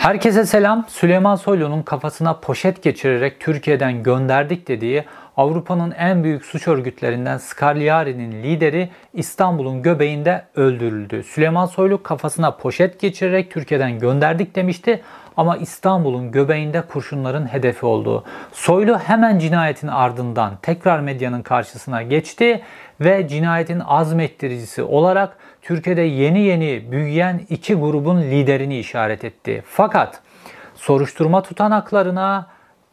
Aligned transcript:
Herkese 0.00 0.46
selam. 0.46 0.84
Süleyman 0.88 1.36
Soylu'nun 1.36 1.82
kafasına 1.82 2.34
poşet 2.34 2.82
geçirerek 2.82 3.40
Türkiye'den 3.40 4.02
gönderdik 4.02 4.68
dediği 4.68 5.04
Avrupa'nın 5.36 5.90
en 5.90 6.24
büyük 6.24 6.44
suç 6.44 6.68
örgütlerinden 6.68 7.38
Scagliari'nin 7.38 8.42
lideri 8.42 8.90
İstanbul'un 9.14 9.82
göbeğinde 9.82 10.44
öldürüldü. 10.56 11.22
Süleyman 11.22 11.66
Soylu 11.66 12.02
kafasına 12.02 12.50
poşet 12.50 13.00
geçirerek 13.00 13.50
Türkiye'den 13.50 13.98
gönderdik 13.98 14.54
demişti 14.56 15.02
ama 15.36 15.56
İstanbul'un 15.56 16.32
göbeğinde 16.32 16.82
kurşunların 16.82 17.52
hedefi 17.52 17.86
oldu. 17.86 18.24
Soylu 18.52 18.98
hemen 18.98 19.38
cinayetin 19.38 19.88
ardından 19.88 20.52
tekrar 20.62 21.00
medyanın 21.00 21.42
karşısına 21.42 22.02
geçti 22.02 22.62
ve 23.00 23.28
cinayetin 23.28 23.80
azmettiricisi 23.80 24.82
olarak 24.82 25.36
Türkiye'de 25.70 26.02
yeni 26.02 26.40
yeni 26.40 26.92
büyüyen 26.92 27.40
iki 27.48 27.74
grubun 27.74 28.22
liderini 28.22 28.78
işaret 28.78 29.24
etti. 29.24 29.62
Fakat 29.66 30.20
soruşturma 30.74 31.42
tutanaklarına, 31.42 32.46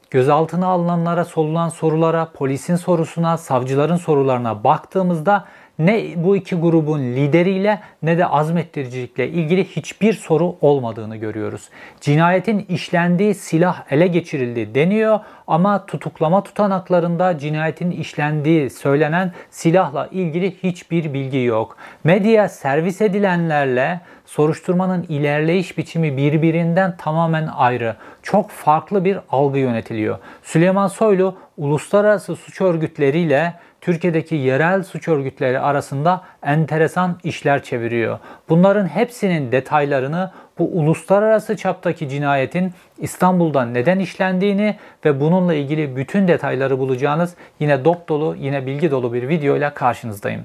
gözaltına 0.10 0.68
alınanlara 0.68 1.26
sorulan 1.26 1.70
sorulara, 1.70 2.32
polisin 2.34 2.76
sorusuna, 2.76 3.38
savcıların 3.38 3.96
sorularına 3.96 4.64
baktığımızda 4.64 5.46
ne 5.80 6.04
bu 6.16 6.36
iki 6.36 6.56
grubun 6.56 7.00
lideriyle 7.00 7.80
ne 8.04 8.18
de 8.18 8.26
azmettiricilikle 8.26 9.28
ilgili 9.28 9.66
hiçbir 9.66 10.14
soru 10.14 10.56
olmadığını 10.62 11.16
görüyoruz. 11.16 11.70
Cinayetin 12.02 12.66
işlendiği 12.70 13.36
silah 13.36 13.92
ele 13.92 14.08
geçirildi 14.08 14.76
deniyor 14.76 15.20
ama 15.48 15.86
tutuklama 15.86 16.44
tutanaklarında 16.44 17.38
cinayetin 17.38 17.92
işlendiği 17.92 18.70
söylenen 18.70 19.32
silahla 19.50 20.08
ilgili 20.12 20.64
hiçbir 20.64 21.14
bilgi 21.14 21.44
yok. 21.44 21.78
Medya 22.04 22.50
servis 22.50 23.02
edilenlerle 23.02 24.02
soruşturmanın 24.26 25.06
ilerleyiş 25.10 25.78
biçimi 25.78 26.18
birbirinden 26.18 26.98
tamamen 26.98 27.48
ayrı. 27.48 27.96
Çok 28.24 28.50
farklı 28.50 29.06
bir 29.06 29.20
algı 29.30 29.60
yönetiliyor. 29.60 30.18
Süleyman 30.44 30.88
Soylu 30.88 31.36
uluslararası 31.58 32.36
suç 32.36 32.62
örgütleriyle 32.62 33.54
Türkiye'deki 33.82 34.36
yerel 34.36 34.84
suç 34.84 35.08
örgütleri 35.08 35.60
arasında 35.60 36.24
enteresan 36.44 37.20
işler 37.24 37.64
çeviriyor. 37.64 38.20
Bunların 38.50 38.88
hepsinin 38.88 39.52
detaylarını 39.52 40.32
bu 40.60 40.64
uluslararası 40.64 41.58
çaptaki 41.58 42.10
cinayetin 42.10 42.74
İstanbul'da 42.98 43.66
neden 43.66 44.00
işlendiğini 44.00 44.78
ve 45.06 45.20
bununla 45.20 45.54
ilgili 45.54 45.96
bütün 45.96 46.28
detayları 46.28 46.80
bulacağınız 46.80 47.36
yine 47.60 47.86
dop 47.86 48.10
dolu, 48.10 48.36
yine 48.40 48.66
bilgi 48.66 48.92
dolu 48.92 49.14
bir 49.14 49.30
video 49.30 49.58
ile 49.58 49.74
karşınızdayım. 49.74 50.44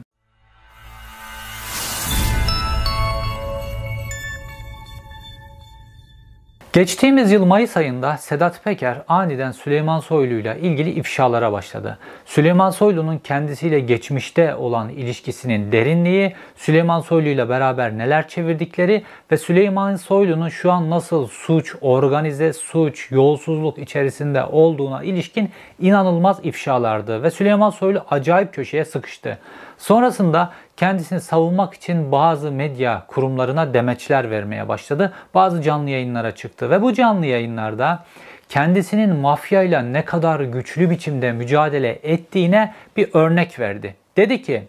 Geçtiğimiz 6.73 7.33
yıl 7.33 7.45
Mayıs 7.45 7.77
ayında 7.77 8.17
Sedat 8.17 8.65
Peker 8.65 9.03
aniden 9.09 9.53
Süleyman 9.53 10.01
Soylu 10.01 10.34
ile 10.34 10.59
ilgili 10.61 10.91
ifşalara 10.91 11.53
başladı. 11.53 11.98
Süleyman 12.27 12.70
Soylu'nun 12.70 13.19
kendisiyle 13.19 13.81
geçmişte 13.81 14.55
olan 14.55 14.89
ilişkisinin 14.89 15.73
derinliği, 15.73 16.34
Süleyman 16.56 17.01
Soylu 17.01 17.29
ile 17.29 17.48
beraber 17.48 17.98
neler 17.98 18.29
çevirdikleri 18.29 19.03
ve 19.31 19.37
Süleyman 19.37 19.97
Soylu'nun 19.97 20.48
şu 20.48 20.73
an 20.73 20.91
nasıl 20.91 21.27
suç, 21.27 21.75
organize 21.81 22.53
suç, 22.53 23.11
yolsuzluk 23.11 23.79
içerisinde 23.79 24.45
olduğuna 24.45 25.03
ilişkin 25.03 25.51
inanılmaz 25.81 26.41
ifşalardı 26.42 27.23
ve 27.23 27.31
Süleyman 27.31 27.70
Soylu 27.70 28.05
acayip 28.11 28.55
köşeye 28.55 28.84
sıkıştı. 28.84 29.39
Sonrasında 29.79 30.53
kendisini 30.83 31.21
savunmak 31.21 31.75
için 31.75 32.13
bazı 32.13 32.53
medya 32.53 33.03
kurumlarına 33.09 33.75
demeçler 33.75 34.31
vermeye 34.31 34.69
başladı. 34.69 35.13
Bazı 35.35 35.63
canlı 35.63 35.91
yayınlara 35.91 36.35
çıktı 36.35 36.71
ve 36.71 36.83
bu 36.83 36.93
canlı 36.93 37.27
yayınlarda 37.27 38.05
kendisinin 38.49 39.17
mafyayla 39.17 39.83
ne 39.83 40.05
kadar 40.05 40.41
güçlü 40.41 40.91
biçimde 40.91 41.33
mücadele 41.33 41.99
ettiğine 42.03 42.75
bir 42.97 43.09
örnek 43.15 43.59
verdi. 43.59 43.95
Dedi 44.17 44.42
ki 44.42 44.63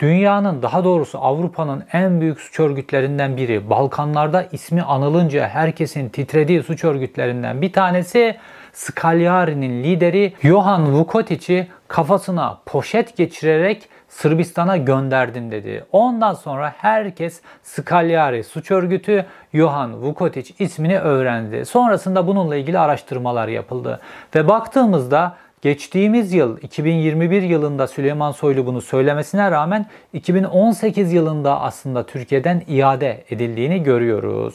Dünyanın 0.00 0.62
daha 0.62 0.84
doğrusu 0.84 1.18
Avrupa'nın 1.18 1.84
en 1.92 2.20
büyük 2.20 2.40
suç 2.40 2.60
örgütlerinden 2.60 3.36
biri, 3.36 3.70
Balkanlarda 3.70 4.46
ismi 4.52 4.82
anılınca 4.82 5.48
herkesin 5.48 6.08
titrediği 6.08 6.62
suç 6.62 6.84
örgütlerinden 6.84 7.62
bir 7.62 7.72
tanesi 7.72 8.36
Scagliari'nin 8.72 9.84
lideri 9.84 10.32
Johan 10.42 10.92
Vukotic'i 10.92 11.68
kafasına 11.88 12.58
poşet 12.66 13.16
geçirerek 13.16 13.88
Sırbistan'a 14.08 14.76
gönderdim 14.76 15.50
dedi. 15.50 15.84
Ondan 15.92 16.34
sonra 16.34 16.74
herkes 16.78 17.40
Scagliari 17.62 18.44
suç 18.44 18.70
örgütü 18.70 19.26
Johan 19.54 20.02
Vukotic 20.02 20.54
ismini 20.58 20.98
öğrendi. 20.98 21.64
Sonrasında 21.64 22.26
bununla 22.26 22.56
ilgili 22.56 22.78
araştırmalar 22.78 23.48
yapıldı. 23.48 24.00
Ve 24.34 24.48
baktığımızda 24.48 25.36
Geçtiğimiz 25.62 26.32
yıl 26.32 26.58
2021 26.58 27.42
yılında 27.42 27.86
Süleyman 27.86 28.32
Soylu 28.32 28.66
bunu 28.66 28.80
söylemesine 28.80 29.50
rağmen 29.50 29.86
2018 30.12 31.12
yılında 31.12 31.60
aslında 31.60 32.06
Türkiye'den 32.06 32.62
iade 32.68 33.24
edildiğini 33.30 33.82
görüyoruz. 33.82 34.54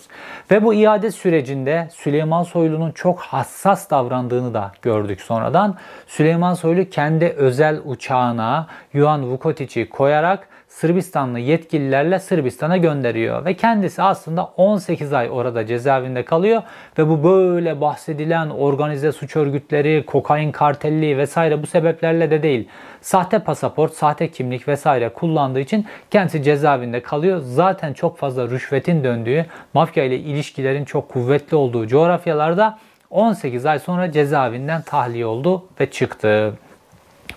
Ve 0.52 0.64
bu 0.64 0.74
iade 0.74 1.12
sürecinde 1.12 1.88
Süleyman 1.94 2.44
Soylu'nun 2.44 2.92
çok 2.92 3.20
hassas 3.20 3.90
davrandığını 3.90 4.54
da 4.54 4.72
gördük 4.82 5.22
sonradan. 5.22 5.78
Süleyman 6.08 6.54
Soylu 6.54 6.90
kendi 6.90 7.26
özel 7.26 7.82
uçağına 7.86 8.68
Yuan 8.94 9.32
Vukotic'i 9.32 9.90
koyarak 9.90 10.48
Sırbistanlı 10.74 11.40
yetkililerle 11.40 12.20
Sırbistan'a 12.20 12.78
gönderiyor 12.78 13.46
ve 13.46 13.54
kendisi 13.54 14.02
aslında 14.02 14.44
18 14.44 15.14
ay 15.14 15.30
orada 15.32 15.66
cezaevinde 15.66 16.26
kalıyor 16.26 16.62
ve 16.98 17.10
bu 17.10 17.24
böyle 17.24 17.82
bahsedilen 17.82 18.50
organize 18.50 19.12
suç 19.12 19.36
örgütleri, 19.36 20.04
kokain 20.06 20.52
kartelli 20.52 21.18
vesaire 21.18 21.62
bu 21.64 21.68
sebeplerle 21.68 22.32
de 22.32 22.44
değil. 22.44 22.68
Sahte 23.02 23.40
pasaport, 23.40 23.94
sahte 23.94 24.32
kimlik 24.32 24.68
vesaire 24.68 25.10
kullandığı 25.10 25.60
için 25.60 25.86
kendisi 26.12 26.44
cezaevinde 26.44 27.02
kalıyor. 27.02 27.42
Zaten 27.44 27.94
çok 27.94 28.18
fazla 28.18 28.50
rüşvetin 28.50 29.04
döndüğü, 29.04 29.46
mafya 29.74 30.04
ile 30.04 30.18
ilişkilerin 30.18 30.86
çok 30.86 31.10
kuvvetli 31.10 31.58
olduğu 31.58 31.88
coğrafyalarda 31.88 32.80
18 33.10 33.66
ay 33.66 33.80
sonra 33.80 34.12
cezaevinden 34.12 34.82
tahliye 34.82 35.26
oldu 35.26 35.66
ve 35.80 35.92
çıktı. 35.92 36.54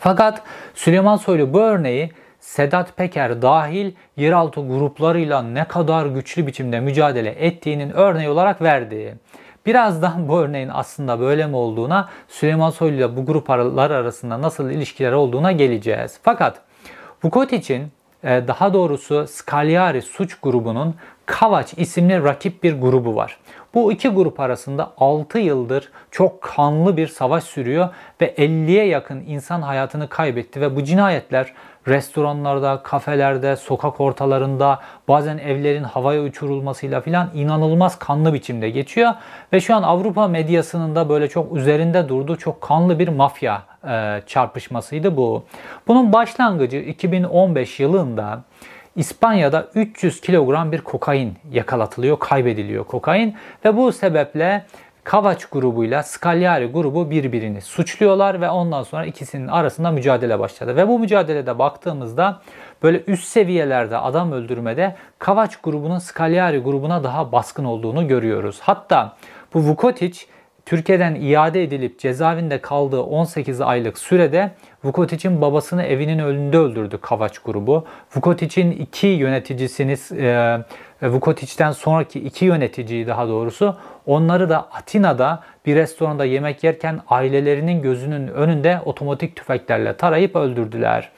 Fakat 0.01 0.43
Süleyman 0.75 1.17
Soylu 1.17 1.53
bu 1.53 1.61
örneği 1.61 2.11
Sedat 2.47 2.97
Peker 2.97 3.43
dahil 3.43 3.93
yeraltı 4.17 4.61
gruplarıyla 4.61 5.43
ne 5.43 5.65
kadar 5.65 6.07
güçlü 6.07 6.47
biçimde 6.47 6.81
mücadele 6.81 7.31
ettiğinin 7.31 7.91
örneği 7.91 8.29
olarak 8.29 8.62
verdi. 8.62 9.19
Birazdan 9.67 10.29
bu 10.29 10.39
örneğin 10.39 10.71
aslında 10.73 11.21
böyle 11.21 11.47
mi 11.47 11.56
olduğuna, 11.56 12.09
Süleyman 12.29 12.71
Soylu 12.71 12.97
ile 12.97 13.17
bu 13.17 13.27
gruplar 13.27 13.91
arasında 13.91 14.43
nasıl 14.43 14.71
ilişkiler 14.71 15.12
olduğuna 15.12 15.53
geleceğiz. 15.53 16.19
Fakat 16.23 16.61
Vukotic'in 17.25 17.89
e, 18.25 18.49
daha 18.49 18.75
doğrusu 18.75 19.27
Scagliari 19.29 20.03
suç 20.03 20.41
grubunun 20.41 20.95
Kavaç 21.27 21.75
isimli 21.77 22.25
rakip 22.25 22.62
bir 22.62 22.81
grubu 22.81 23.17
var. 23.17 23.39
Bu 23.75 23.93
iki 23.93 24.09
grup 24.09 24.41
arasında 24.41 24.93
6 24.97 25.39
yıldır 25.39 25.91
çok 26.11 26.43
kanlı 26.43 26.97
bir 26.97 27.06
savaş 27.06 27.45
sürüyor 27.45 27.89
ve 28.21 28.35
50'ye 28.35 28.87
yakın 28.87 29.25
insan 29.27 29.62
hayatını 29.62 30.09
kaybetti 30.09 30.61
ve 30.61 30.77
bu 30.77 30.85
cinayetler 30.85 31.55
restoranlarda, 31.89 32.81
kafelerde, 32.83 33.57
sokak 33.57 34.01
ortalarında, 34.01 34.81
bazen 35.09 35.39
evlerin 35.39 35.83
havaya 35.83 36.23
uçurulmasıyla 36.23 37.01
filan 37.01 37.31
inanılmaz 37.35 37.99
kanlı 37.99 38.35
biçimde 38.35 38.71
geçiyor. 38.71 39.13
Ve 39.53 39.61
şu 39.61 39.75
an 39.75 39.83
Avrupa 39.83 40.29
medyasının 40.29 40.97
da 40.97 41.09
böyle 41.09 41.29
çok 41.29 41.57
üzerinde 41.57 42.09
durduğu 42.09 42.37
çok 42.37 42.61
kanlı 42.61 42.99
bir 42.99 43.09
mafya 43.09 43.63
e, 43.89 44.23
çarpışmasıydı 44.27 45.17
bu. 45.17 45.45
Bunun 45.89 46.13
başlangıcı 46.13 46.77
2015 46.77 47.81
yılında 47.81 48.43
İspanya'da 48.97 49.69
300 49.75 50.21
kilogram 50.21 50.73
bir 50.73 50.81
kokain 50.81 51.35
yakalatılıyor, 51.53 52.19
kaybediliyor 52.19 52.85
kokain 52.85 53.35
ve 53.65 53.77
bu 53.77 53.93
sebeple 53.93 54.65
Kavaç 55.06 55.44
grubuyla 55.44 56.03
Scagliari 56.03 56.67
grubu 56.67 57.11
birbirini 57.11 57.61
suçluyorlar 57.61 58.41
ve 58.41 58.50
ondan 58.50 58.82
sonra 58.82 59.06
ikisinin 59.06 59.49
arasında 59.49 59.91
mücadele 59.91 60.38
başladı. 60.38 60.76
Ve 60.76 60.88
bu 60.88 60.99
mücadelede 60.99 61.58
baktığımızda 61.58 62.41
böyle 62.82 63.03
üst 63.06 63.25
seviyelerde 63.25 63.99
adam 63.99 64.32
öldürmede 64.32 64.97
Kavaç 65.19 65.56
grubunun 65.56 65.99
Scagliari 65.99 66.58
grubuna 66.58 67.05
daha 67.05 67.32
baskın 67.32 67.64
olduğunu 67.64 68.08
görüyoruz. 68.08 68.58
Hatta 68.61 69.17
bu 69.55 69.61
Vukotic 69.61 70.19
Türkiye'den 70.67 71.15
iade 71.15 71.63
edilip 71.63 71.99
cezaevinde 71.99 72.61
kaldığı 72.61 73.03
18 73.03 73.61
aylık 73.61 73.99
sürede 73.99 74.51
Vukotic'in 74.85 75.41
babasını 75.41 75.83
evinin 75.83 76.19
önünde 76.19 76.59
öldürdü 76.59 76.99
Kavaç 77.03 77.39
grubu. 77.39 77.85
Vukotic'in 78.17 78.71
iki 78.71 79.07
yöneticisini, 79.07 79.97
e, 80.23 80.59
Vukotic'ten 81.03 81.73
sonraki 81.73 82.21
iki 82.21 82.45
yöneticiyi 82.45 83.07
daha 83.07 83.29
doğrusu 83.29 83.77
onları 84.07 84.49
da 84.49 84.59
Atina'da 84.73 85.43
bir 85.67 85.77
restoranda 85.77 86.25
yemek 86.25 86.65
yerken 86.65 87.01
ailelerinin 87.09 87.83
gözünün 87.83 88.29
önünde 88.29 88.81
otomatik 88.85 89.37
tüfeklerle 89.37 89.97
tarayıp 89.97 90.37
öldürdüler. 90.37 91.11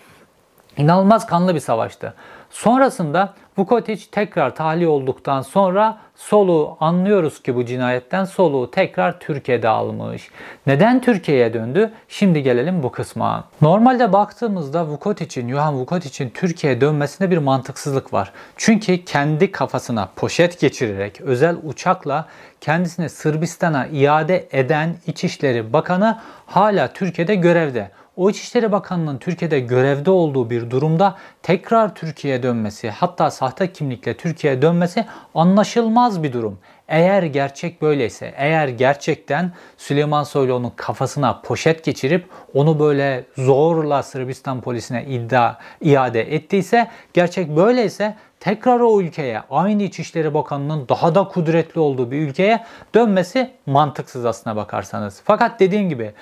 İnanılmaz 0.77 1.27
kanlı 1.27 1.55
bir 1.55 1.61
savaştı. 1.61 2.15
Sonrasında 2.51 3.35
Vukotic 3.59 4.05
tekrar 4.13 4.55
tahliye 4.55 4.89
olduktan 4.89 5.43
sonra 5.43 5.99
soluğu 6.17 6.77
anlıyoruz 6.81 7.43
ki 7.43 7.57
bu 7.57 7.65
cinayetten 7.65 8.25
soluğu 8.25 8.71
tekrar 8.71 9.21
Türkiye'de 9.21 9.69
almış. 9.69 10.31
Neden 10.67 11.01
Türkiye'ye 11.01 11.55
döndü? 11.55 11.93
Şimdi 12.09 12.43
gelelim 12.43 12.83
bu 12.83 12.93
kısma. 12.93 13.45
Normalde 13.61 14.13
baktığımızda 14.13 14.87
Vukotic'in, 14.87 15.51
Johan 15.51 15.81
Vukotic'in 15.81 16.31
Türkiye'ye 16.31 16.81
dönmesinde 16.81 17.31
bir 17.31 17.39
mantıksızlık 17.39 18.13
var. 18.13 18.33
Çünkü 18.57 19.05
kendi 19.05 19.53
kafasına 19.53 20.09
poşet 20.17 20.61
geçirerek 20.61 21.21
özel 21.21 21.57
uçakla 21.63 22.29
kendisini 22.61 23.09
Sırbistan'a 23.09 23.87
iade 23.87 24.49
eden 24.53 24.97
İçişleri 25.07 25.73
Bakanı 25.73 26.19
hala 26.47 26.93
Türkiye'de 26.93 27.35
görevde. 27.35 27.91
O 28.19 28.31
İçişleri 28.31 28.73
Bakanı'nın 28.73 29.19
Türkiye'de 29.19 29.61
görevde 29.61 30.11
olduğu 30.11 30.51
bir 30.51 30.71
durumda 30.71 31.17
tekrar 31.43 31.95
Türkiye'ye 31.95 32.43
dönmesi, 32.43 32.91
hatta 32.91 33.31
sahte 33.31 33.73
kimlikle 33.73 34.17
Türkiye'ye 34.17 34.63
dönmesi 34.63 35.05
anlaşılmaz 35.35 36.23
bir 36.23 36.33
durum. 36.33 36.59
Eğer 36.89 37.23
gerçek 37.23 37.83
böyleyse, 37.83 38.35
eğer 38.37 38.69
gerçekten 38.69 39.53
Süleyman 39.77 40.23
Soylu'nun 40.23 40.73
kafasına 40.77 41.41
poşet 41.41 41.85
geçirip 41.85 42.27
onu 42.55 42.81
böyle 42.81 43.25
zorla 43.37 44.03
Sırbistan 44.03 44.61
polisine 44.61 45.05
iddia 45.05 45.55
iade 45.81 46.35
ettiyse, 46.35 46.91
gerçek 47.13 47.57
böyleyse 47.57 48.17
tekrar 48.41 48.81
o 48.81 49.01
ülkeye, 49.01 49.43
aynı 49.51 49.83
İçişleri 49.83 50.35
Bakanı'nın 50.35 50.89
daha 50.89 51.15
da 51.15 51.29
kudretli 51.29 51.81
olduğu 51.81 52.11
bir 52.11 52.19
ülkeye 52.29 52.65
dönmesi 52.95 53.51
mantıksız 53.67 54.25
aslına 54.25 54.57
bakarsanız. 54.57 55.21
Fakat 55.25 55.61
dediğim 55.61 55.89
gibi 55.89 56.13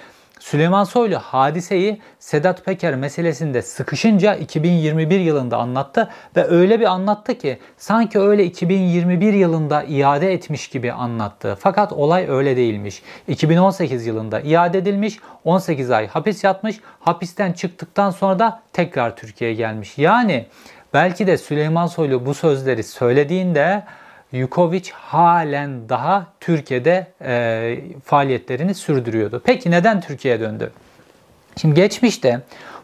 Süleyman 0.41 0.85
Soylu 0.85 1.17
hadiseyi 1.19 2.01
Sedat 2.19 2.65
Peker 2.65 2.95
meselesinde 2.95 3.63
sıkışınca 3.63 4.35
2021 4.35 5.21
yılında 5.21 5.57
anlattı 5.57 6.11
ve 6.37 6.45
öyle 6.45 6.81
bir 6.81 6.85
anlattı 6.85 7.39
ki 7.39 7.59
sanki 7.77 8.19
öyle 8.19 8.45
2021 8.45 9.33
yılında 9.33 9.83
iade 9.83 10.33
etmiş 10.33 10.69
gibi 10.69 10.93
anlattı. 10.93 11.57
Fakat 11.61 11.93
olay 11.93 12.29
öyle 12.29 12.57
değilmiş. 12.57 13.03
2018 13.29 14.07
yılında 14.07 14.41
iade 14.41 14.79
edilmiş, 14.79 15.19
18 15.45 15.91
ay 15.91 16.07
hapis 16.07 16.45
yatmış, 16.45 16.81
hapisten 17.01 17.53
çıktıktan 17.53 18.11
sonra 18.11 18.39
da 18.39 18.63
tekrar 18.73 19.17
Türkiye'ye 19.17 19.57
gelmiş. 19.57 19.99
Yani 19.99 20.47
belki 20.95 21.27
de 21.27 21.39
Süleyman 21.39 21.87
Soylu 21.87 22.27
bu 22.27 22.35
sözleri 22.35 22.83
söylediğinde 22.83 23.83
Yukovic 24.33 24.91
halen 24.93 25.89
daha 25.89 26.27
Türkiye'de 26.41 27.07
e, 27.23 27.79
faaliyetlerini 28.05 28.75
sürdürüyordu. 28.75 29.43
Peki 29.45 29.71
neden 29.71 30.01
Türkiye'ye 30.01 30.41
döndü? 30.41 30.73
Şimdi 31.57 31.75
geçmişte 31.75 32.41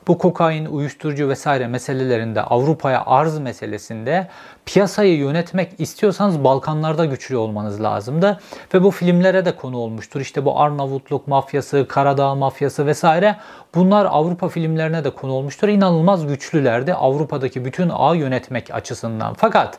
bu 0.07 0.19
kokain, 0.19 0.67
uyuşturucu 0.67 1.29
vesaire 1.29 1.67
meselelerinde 1.67 2.43
Avrupa'ya 2.43 3.03
arz 3.07 3.39
meselesinde 3.39 4.29
piyasayı 4.67 5.17
yönetmek 5.17 5.81
istiyorsanız 5.81 6.45
Balkanlarda 6.45 7.05
güçlü 7.05 7.37
olmanız 7.37 7.83
lazımdı. 7.83 8.41
Ve 8.75 8.83
bu 8.83 8.91
filmlere 8.91 9.45
de 9.45 9.57
konu 9.57 9.77
olmuştur. 9.77 10.21
İşte 10.21 10.45
bu 10.45 10.61
Arnavutluk 10.61 11.29
mafyası, 11.29 11.87
Karadağ 11.89 12.35
mafyası 12.35 12.87
vesaire 12.87 13.37
bunlar 13.75 14.07
Avrupa 14.11 14.49
filmlerine 14.49 15.05
de 15.05 15.11
konu 15.11 15.33
olmuştur. 15.33 15.69
İnanılmaz 15.69 16.27
güçlülerdi 16.27 16.95
Avrupa'daki 16.95 17.65
bütün 17.65 17.91
ağ 17.95 18.15
yönetmek 18.15 18.75
açısından. 18.75 19.35
Fakat 19.35 19.79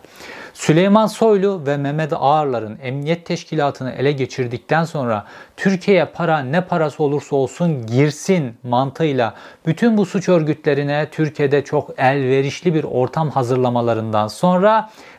Süleyman 0.53 1.07
Soylu 1.07 1.61
ve 1.65 1.77
Mehmet 1.77 2.13
Ağarlar'ın 2.13 2.79
emniyet 2.83 3.25
teşkilatını 3.25 3.91
ele 3.91 4.11
geçirdikten 4.11 4.83
sonra 4.83 5.25
Türkiye'ye 5.57 6.05
para 6.05 6.39
ne 6.39 6.61
parası 6.61 7.03
olursa 7.03 7.35
olsun 7.35 7.85
girsin 7.85 8.57
mantığıyla 8.63 9.33
bütün 9.65 9.97
bu 9.97 10.05
suç 10.05 10.29
örgütlerine 10.29 11.07
Türkiye'de 11.11 11.63
çok 11.63 11.99
elverişli 11.99 12.73
bir 12.73 12.83
ortam 12.83 13.29
hazırlamalarından 13.29 14.27
sonra 14.27 14.72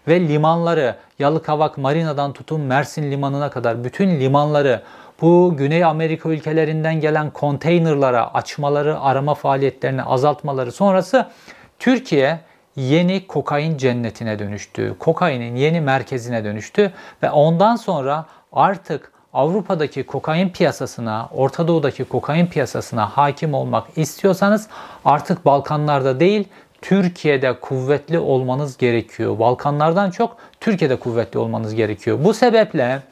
ve 0.08 0.20
limanları 0.20 0.96
Yalıkavak 1.18 1.78
Marina'dan 1.78 2.32
tutun 2.32 2.60
Mersin 2.60 3.10
limanına 3.10 3.50
kadar 3.50 3.84
bütün 3.84 4.20
limanları 4.20 4.82
bu 5.20 5.54
Güney 5.56 5.84
Amerika 5.84 6.28
ülkelerinden 6.28 7.00
gelen 7.00 7.30
konteynerlara 7.30 8.34
açmaları, 8.34 9.00
arama 9.00 9.34
faaliyetlerini 9.34 10.02
azaltmaları 10.02 10.72
sonrası 10.72 11.26
Türkiye 11.78 12.40
yeni 12.76 13.26
kokain 13.26 13.76
cennetine 13.76 14.38
dönüştü. 14.38 14.96
Kokainin 14.98 15.56
yeni 15.56 15.80
merkezine 15.80 16.44
dönüştü 16.44 16.92
ve 17.22 17.30
ondan 17.30 17.76
sonra 17.76 18.26
artık 18.52 19.12
Avrupa'daki 19.34 20.06
kokain 20.06 20.48
piyasasına, 20.48 21.28
Orta 21.32 21.68
Doğu'daki 21.68 22.04
kokain 22.04 22.46
piyasasına 22.46 23.06
hakim 23.06 23.54
olmak 23.54 23.86
istiyorsanız 23.96 24.68
artık 25.04 25.44
Balkanlarda 25.44 26.20
değil 26.20 26.48
Türkiye'de 26.84 27.60
kuvvetli 27.60 28.19
olmanız 28.19 28.76
gerekiyor. 28.76 29.38
Balkanlardan 29.38 30.10
çok 30.10 30.36
Türkiye'de 30.60 30.96
kuvvetli 30.96 31.38
olmanız 31.38 31.75
gerekiyor. 31.75 32.19
Bu 32.25 32.34
sebeple 32.34 33.02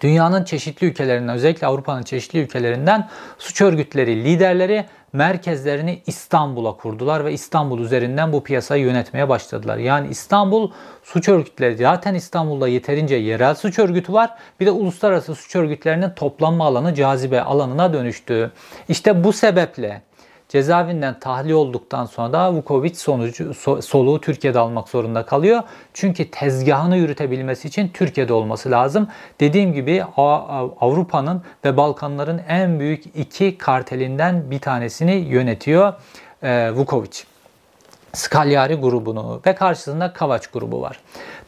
dünyanın 0.00 0.44
çeşitli 0.44 0.86
ülkelerinden 0.86 1.34
özellikle 1.34 1.66
Avrupa'nın 1.66 2.02
çeşitli 2.02 2.38
ülkelerinden 2.38 3.08
suç 3.38 3.60
örgütleri 3.60 4.24
liderleri 4.24 4.86
merkezlerini 5.12 6.02
İstanbul'a 6.06 6.72
kurdular 6.76 7.24
ve 7.24 7.32
İstanbul 7.32 7.80
üzerinden 7.80 8.32
bu 8.32 8.42
piyasayı 8.42 8.84
yönetmeye 8.84 9.28
başladılar. 9.28 9.76
Yani 9.76 10.08
İstanbul 10.08 10.70
suç 11.02 11.28
örgütleri 11.28 11.76
zaten 11.76 12.14
İstanbul'da 12.14 12.68
yeterince 12.68 13.14
yerel 13.14 13.54
suç 13.54 13.78
örgütü 13.78 14.12
var. 14.12 14.30
Bir 14.60 14.66
de 14.66 14.70
uluslararası 14.70 15.34
suç 15.34 15.56
örgütlerinin 15.56 16.10
toplanma 16.10 16.66
alanı 16.66 16.94
cazibe 16.94 17.42
alanına 17.42 17.92
dönüştü. 17.92 18.52
İşte 18.88 19.24
bu 19.24 19.32
sebeple 19.32 20.02
cezaevinden 20.48 21.20
tahliye 21.20 21.54
olduktan 21.54 22.04
sonra 22.04 22.32
da 22.32 22.54
Vukovic 22.54 22.94
sonucu 22.94 23.54
so, 23.54 23.82
soluğu 23.82 24.20
Türkiye'de 24.20 24.58
almak 24.58 24.88
zorunda 24.88 25.26
kalıyor. 25.26 25.62
Çünkü 25.94 26.30
tezgahını 26.30 26.96
yürütebilmesi 26.96 27.68
için 27.68 27.88
Türkiye'de 27.88 28.32
olması 28.32 28.70
lazım. 28.70 29.08
Dediğim 29.40 29.72
gibi 29.72 30.04
Avrupa'nın 30.80 31.42
ve 31.64 31.76
Balkanların 31.76 32.40
en 32.48 32.80
büyük 32.80 33.04
iki 33.06 33.58
kartelinden 33.58 34.50
bir 34.50 34.58
tanesini 34.58 35.12
yönetiyor 35.12 35.92
e, 36.42 36.70
Vukovic. 36.70 37.35
Skalyari 38.16 38.74
grubunu 38.74 39.40
ve 39.46 39.54
karşısında 39.54 40.12
Kavaç 40.12 40.46
grubu 40.46 40.80
var. 40.80 40.98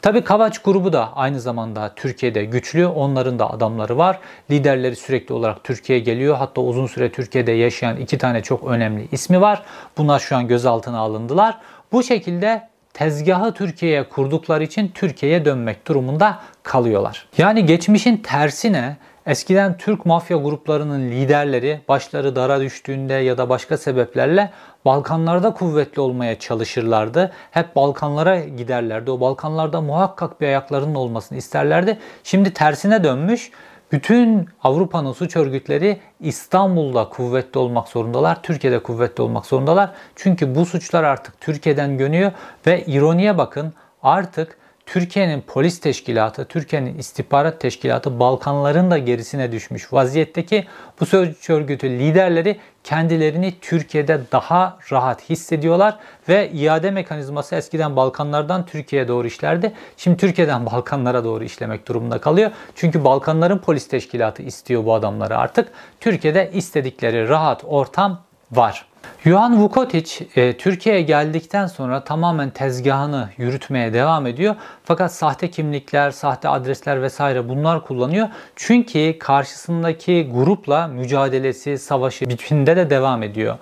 Tabi 0.01 0.23
Kavaç 0.23 0.59
grubu 0.59 0.93
da 0.93 1.13
aynı 1.15 1.39
zamanda 1.39 1.93
Türkiye'de 1.95 2.45
güçlü. 2.45 2.87
Onların 2.87 3.39
da 3.39 3.51
adamları 3.51 3.97
var. 3.97 4.19
Liderleri 4.51 4.95
sürekli 4.95 5.33
olarak 5.33 5.63
Türkiye'ye 5.63 6.05
geliyor. 6.05 6.37
Hatta 6.37 6.61
uzun 6.61 6.87
süre 6.87 7.11
Türkiye'de 7.11 7.51
yaşayan 7.51 7.97
iki 7.97 8.17
tane 8.17 8.43
çok 8.43 8.63
önemli 8.63 9.07
ismi 9.11 9.41
var. 9.41 9.63
Bunlar 9.97 10.19
şu 10.19 10.35
an 10.35 10.47
gözaltına 10.47 10.99
alındılar. 10.99 11.57
Bu 11.91 12.03
şekilde 12.03 12.67
tezgahı 12.93 13.53
Türkiye'ye 13.53 14.03
kurdukları 14.03 14.63
için 14.63 14.91
Türkiye'ye 14.95 15.45
dönmek 15.45 15.87
durumunda 15.87 16.39
kalıyorlar. 16.63 17.27
Yani 17.37 17.65
geçmişin 17.65 18.17
tersine 18.17 18.97
Eskiden 19.29 19.77
Türk 19.77 20.05
mafya 20.05 20.37
gruplarının 20.37 21.11
liderleri 21.11 21.81
başları 21.87 22.35
dara 22.35 22.61
düştüğünde 22.61 23.13
ya 23.13 23.37
da 23.37 23.49
başka 23.49 23.77
sebeplerle 23.77 24.51
Balkanlarda 24.85 25.53
kuvvetli 25.53 26.01
olmaya 26.01 26.39
çalışırlardı. 26.39 27.31
Hep 27.51 27.75
Balkanlara 27.75 28.39
giderlerdi. 28.39 29.11
O 29.11 29.19
Balkanlarda 29.19 29.81
muhakkak 29.81 30.41
bir 30.41 30.47
ayaklarının 30.47 30.95
olmasını 30.95 31.37
isterlerdi. 31.37 31.99
Şimdi 32.23 32.53
tersine 32.53 33.03
dönmüş. 33.03 33.51
Bütün 33.91 34.47
Avrupa'nın 34.63 35.13
suç 35.13 35.35
örgütleri 35.35 35.99
İstanbul'da 36.19 37.09
kuvvetli 37.09 37.59
olmak 37.59 37.87
zorundalar, 37.87 38.43
Türkiye'de 38.43 38.83
kuvvetli 38.83 39.21
olmak 39.21 39.45
zorundalar. 39.45 39.91
Çünkü 40.15 40.55
bu 40.55 40.65
suçlar 40.65 41.03
artık 41.03 41.41
Türkiye'den 41.41 41.99
dönüyor 41.99 42.31
ve 42.67 42.85
ironiye 42.85 43.37
bakın 43.37 43.73
artık 44.03 44.57
Türkiye'nin 44.89 45.41
polis 45.41 45.79
teşkilatı, 45.79 46.45
Türkiye'nin 46.45 46.97
istihbarat 46.97 47.61
teşkilatı 47.61 48.19
Balkanların 48.19 48.91
da 48.91 48.97
gerisine 48.97 49.51
düşmüş 49.51 49.93
vaziyetteki 49.93 50.67
bu 50.99 51.05
suç 51.05 51.49
örgütü 51.49 51.89
liderleri 51.89 52.59
kendilerini 52.83 53.53
Türkiye'de 53.61 54.21
daha 54.31 54.77
rahat 54.91 55.29
hissediyorlar 55.29 55.99
ve 56.29 56.51
iade 56.51 56.91
mekanizması 56.91 57.55
eskiden 57.55 57.95
Balkanlardan 57.95 58.65
Türkiye'ye 58.65 59.07
doğru 59.07 59.27
işlerdi. 59.27 59.73
Şimdi 59.97 60.17
Türkiye'den 60.17 60.65
Balkanlara 60.71 61.23
doğru 61.23 61.43
işlemek 61.43 61.87
durumunda 61.87 62.21
kalıyor. 62.21 62.51
Çünkü 62.75 63.03
Balkanların 63.03 63.57
polis 63.57 63.87
teşkilatı 63.87 64.43
istiyor 64.43 64.85
bu 64.85 64.93
adamları 64.93 65.37
artık. 65.37 65.71
Türkiye'de 65.99 66.51
istedikleri 66.53 67.29
rahat 67.29 67.63
ortam 67.65 68.21
var. 68.51 68.88
Yuan 69.25 69.61
Vukotic 69.61 70.27
e, 70.35 70.57
Türkiye'ye 70.57 71.01
geldikten 71.01 71.67
sonra 71.67 72.03
tamamen 72.03 72.49
tezgahını 72.49 73.29
yürütmeye 73.37 73.93
devam 73.93 74.27
ediyor. 74.27 74.55
Fakat 74.83 75.13
sahte 75.13 75.51
kimlikler, 75.51 76.11
sahte 76.11 76.49
adresler 76.49 77.01
vesaire 77.01 77.49
bunlar 77.49 77.85
kullanıyor. 77.85 78.27
Çünkü 78.55 79.19
karşısındaki 79.19 80.29
grupla 80.33 80.87
mücadelesi, 80.87 81.77
savaşı 81.77 82.29
bitiminde 82.29 82.75
de 82.75 82.89
devam 82.89 83.23
ediyor. 83.23 83.57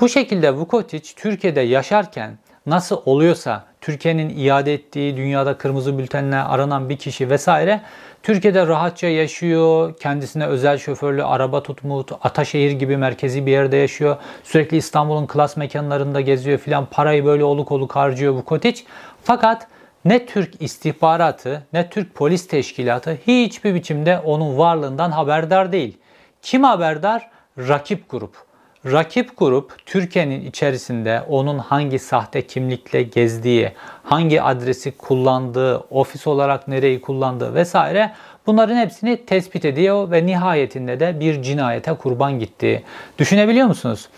Bu 0.00 0.08
şekilde 0.08 0.54
Vukotic 0.54 1.14
Türkiye'de 1.16 1.60
yaşarken 1.60 2.38
nasıl 2.66 3.02
oluyorsa 3.04 3.64
Türkiye'nin 3.80 4.38
iade 4.38 4.74
ettiği 4.74 5.16
dünyada 5.16 5.58
kırmızı 5.58 5.98
bültenle 5.98 6.36
aranan 6.36 6.88
bir 6.88 6.96
kişi 6.96 7.30
vesaire 7.30 7.80
Türkiye'de 8.22 8.66
rahatça 8.66 9.06
yaşıyor. 9.06 9.94
Kendisine 10.00 10.46
özel 10.46 10.78
şoförlü 10.78 11.24
araba 11.24 11.62
tutmuş. 11.62 12.06
Ataşehir 12.22 12.70
gibi 12.70 12.96
merkezi 12.96 13.46
bir 13.46 13.52
yerde 13.52 13.76
yaşıyor. 13.76 14.16
Sürekli 14.44 14.76
İstanbul'un 14.76 15.26
klas 15.26 15.56
mekanlarında 15.56 16.20
geziyor 16.20 16.58
filan. 16.58 16.86
Parayı 16.86 17.24
böyle 17.24 17.44
oluk 17.44 17.72
oluk 17.72 17.96
harcıyor 17.96 18.34
bu 18.34 18.44
kotiç. 18.44 18.84
Fakat 19.22 19.66
ne 20.04 20.26
Türk 20.26 20.62
istihbaratı 20.62 21.66
ne 21.72 21.90
Türk 21.90 22.14
polis 22.14 22.46
teşkilatı 22.46 23.18
hiçbir 23.26 23.74
biçimde 23.74 24.18
onun 24.18 24.58
varlığından 24.58 25.10
haberdar 25.10 25.72
değil. 25.72 25.98
Kim 26.42 26.64
haberdar? 26.64 27.30
Rakip 27.58 28.10
grup. 28.10 28.51
Rakip 28.86 29.38
grup 29.38 29.86
Türkiye'nin 29.86 30.46
içerisinde 30.46 31.22
onun 31.28 31.58
hangi 31.58 31.98
sahte 31.98 32.46
kimlikle 32.46 33.02
gezdiği, 33.02 33.72
hangi 34.02 34.42
adresi 34.42 34.92
kullandığı, 34.92 35.76
ofis 35.76 36.26
olarak 36.26 36.68
nereyi 36.68 37.00
kullandığı 37.00 37.54
vesaire 37.54 38.12
bunların 38.46 38.76
hepsini 38.76 39.26
tespit 39.26 39.64
ediyor 39.64 40.10
ve 40.10 40.26
nihayetinde 40.26 41.00
de 41.00 41.20
bir 41.20 41.42
cinayete 41.42 41.92
kurban 41.94 42.38
gitti. 42.38 42.82
Düşünebiliyor 43.18 43.66
musunuz? 43.66 44.08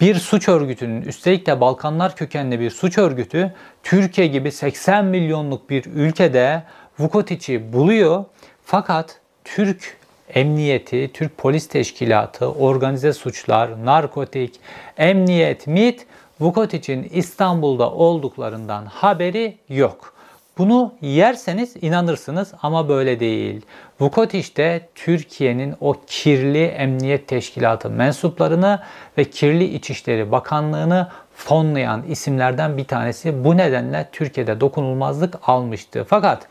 Bir 0.00 0.14
suç 0.14 0.48
örgütünün 0.48 1.02
üstelik 1.02 1.46
de 1.46 1.60
Balkanlar 1.60 2.16
kökenli 2.16 2.60
bir 2.60 2.70
suç 2.70 2.98
örgütü 2.98 3.54
Türkiye 3.82 4.26
gibi 4.26 4.52
80 4.52 5.04
milyonluk 5.04 5.70
bir 5.70 5.84
ülkede 5.84 6.62
Vukotic'i 6.98 7.72
buluyor. 7.72 8.24
Fakat 8.64 9.20
Türk 9.44 9.97
emniyeti, 10.34 11.10
Türk 11.14 11.38
Polis 11.38 11.68
Teşkilatı, 11.68 12.52
organize 12.52 13.12
suçlar, 13.12 13.84
narkotik, 13.84 14.60
emniyet, 14.98 15.66
MIT, 15.66 16.06
Vukotic'in 16.40 17.10
İstanbul'da 17.12 17.90
olduklarından 17.90 18.86
haberi 18.86 19.58
yok. 19.68 20.14
Bunu 20.58 20.94
yerseniz 21.00 21.76
inanırsınız 21.82 22.52
ama 22.62 22.88
böyle 22.88 23.20
değil. 23.20 23.62
Vukotic 24.00 24.56
de 24.56 24.88
Türkiye'nin 24.94 25.74
o 25.80 25.96
kirli 26.06 26.64
emniyet 26.64 27.28
teşkilatı 27.28 27.90
mensuplarını 27.90 28.80
ve 29.18 29.24
kirli 29.24 29.64
İçişleri 29.64 30.32
Bakanlığı'nı 30.32 31.08
fonlayan 31.34 32.02
isimlerden 32.08 32.76
bir 32.76 32.84
tanesi. 32.84 33.44
Bu 33.44 33.56
nedenle 33.56 34.08
Türkiye'de 34.12 34.60
dokunulmazlık 34.60 35.48
almıştı. 35.48 36.06
Fakat 36.08 36.46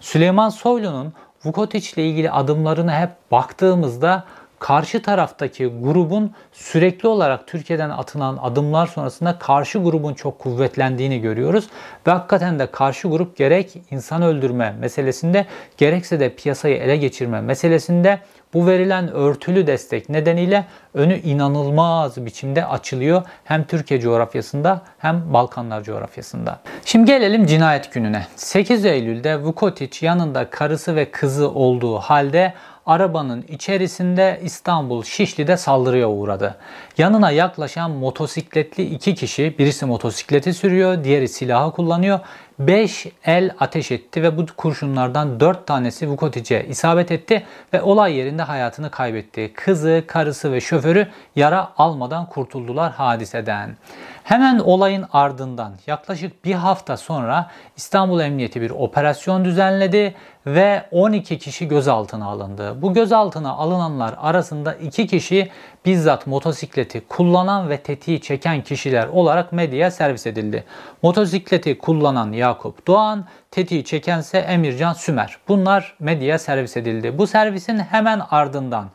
Süleyman 0.00 0.48
Soylu'nun 0.48 1.12
Vukotic 1.44 1.92
ile 1.94 2.08
ilgili 2.08 2.30
adımlarını 2.30 2.92
hep 2.92 3.10
baktığımızda 3.30 4.24
karşı 4.58 5.02
taraftaki 5.02 5.66
grubun 5.66 6.32
sürekli 6.52 7.08
olarak 7.08 7.46
Türkiye'den 7.46 7.90
atılan 7.90 8.38
adımlar 8.42 8.86
sonrasında 8.86 9.38
karşı 9.38 9.78
grubun 9.78 10.14
çok 10.14 10.38
kuvvetlendiğini 10.38 11.20
görüyoruz. 11.20 11.68
Ve 12.06 12.10
hakikaten 12.10 12.58
de 12.58 12.66
karşı 12.66 13.08
grup 13.08 13.36
gerek 13.36 13.72
insan 13.90 14.22
öldürme 14.22 14.76
meselesinde 14.80 15.46
gerekse 15.76 16.20
de 16.20 16.34
piyasayı 16.34 16.76
ele 16.76 16.96
geçirme 16.96 17.40
meselesinde 17.40 18.20
bu 18.54 18.66
verilen 18.66 19.12
örtülü 19.12 19.66
destek 19.66 20.08
nedeniyle 20.08 20.64
önü 20.94 21.18
inanılmaz 21.18 22.26
biçimde 22.26 22.66
açılıyor. 22.66 23.22
Hem 23.44 23.64
Türkiye 23.64 24.00
coğrafyasında 24.00 24.82
hem 24.98 25.32
Balkanlar 25.32 25.82
coğrafyasında. 25.82 26.60
Şimdi 26.84 27.06
gelelim 27.06 27.46
cinayet 27.46 27.92
gününe. 27.92 28.26
8 28.36 28.84
Eylül'de 28.84 29.42
Vukotic 29.42 30.06
yanında 30.06 30.50
karısı 30.50 30.96
ve 30.96 31.10
kızı 31.10 31.50
olduğu 31.50 31.98
halde 31.98 32.54
arabanın 32.86 33.44
içerisinde 33.48 34.40
İstanbul 34.44 35.02
Şişli'de 35.02 35.56
saldırıya 35.56 36.08
uğradı. 36.08 36.56
Yanına 36.98 37.30
yaklaşan 37.30 37.90
motosikletli 37.90 38.82
iki 38.82 39.14
kişi, 39.14 39.54
birisi 39.58 39.86
motosikleti 39.86 40.54
sürüyor, 40.54 41.04
diğeri 41.04 41.28
silahı 41.28 41.72
kullanıyor. 41.72 42.20
5 42.58 43.06
el 43.24 43.50
ateş 43.60 43.90
etti 43.90 44.22
ve 44.22 44.36
bu 44.36 44.46
kurşunlardan 44.56 45.40
4 45.40 45.66
tanesi 45.66 46.10
Vukotic'e 46.10 46.66
isabet 46.68 47.10
etti 47.10 47.46
ve 47.72 47.82
olay 47.82 48.14
yerinde 48.14 48.42
hayatını 48.42 48.90
kaybetti. 48.90 49.52
Kızı, 49.54 50.04
karısı 50.06 50.52
ve 50.52 50.60
şoförü 50.60 51.08
yara 51.36 51.72
almadan 51.78 52.26
kurtuldular 52.26 52.92
hadiseden. 52.92 53.76
Hemen 54.24 54.58
olayın 54.58 55.06
ardından 55.12 55.74
yaklaşık 55.86 56.44
bir 56.44 56.54
hafta 56.54 56.96
sonra 56.96 57.50
İstanbul 57.76 58.20
Emniyeti 58.20 58.60
bir 58.60 58.70
operasyon 58.70 59.44
düzenledi 59.44 60.14
ve 60.46 60.82
12 60.90 61.38
kişi 61.38 61.68
gözaltına 61.68 62.26
alındı. 62.26 62.82
Bu 62.82 62.94
gözaltına 62.94 63.50
alınanlar 63.50 64.14
arasında 64.18 64.74
2 64.74 65.06
kişi 65.06 65.50
bizzat 65.84 66.26
motosikleti 66.26 67.02
kullanan 67.08 67.68
ve 67.68 67.76
tetiği 67.76 68.20
çeken 68.20 68.62
kişiler 68.62 69.08
olarak 69.08 69.52
medyaya 69.52 69.90
servis 69.90 70.26
edildi. 70.26 70.64
Motosikleti 71.02 71.78
kullanan 71.78 72.32
Yakup 72.32 72.86
Doğan, 72.86 73.24
tetiği 73.50 73.84
çekense 73.84 74.38
Emircan 74.38 74.92
Sümer. 74.92 75.36
Bunlar 75.48 75.96
medyaya 76.00 76.38
servis 76.38 76.76
edildi. 76.76 77.18
Bu 77.18 77.26
servisin 77.26 77.78
hemen 77.78 78.22
ardından 78.30 78.88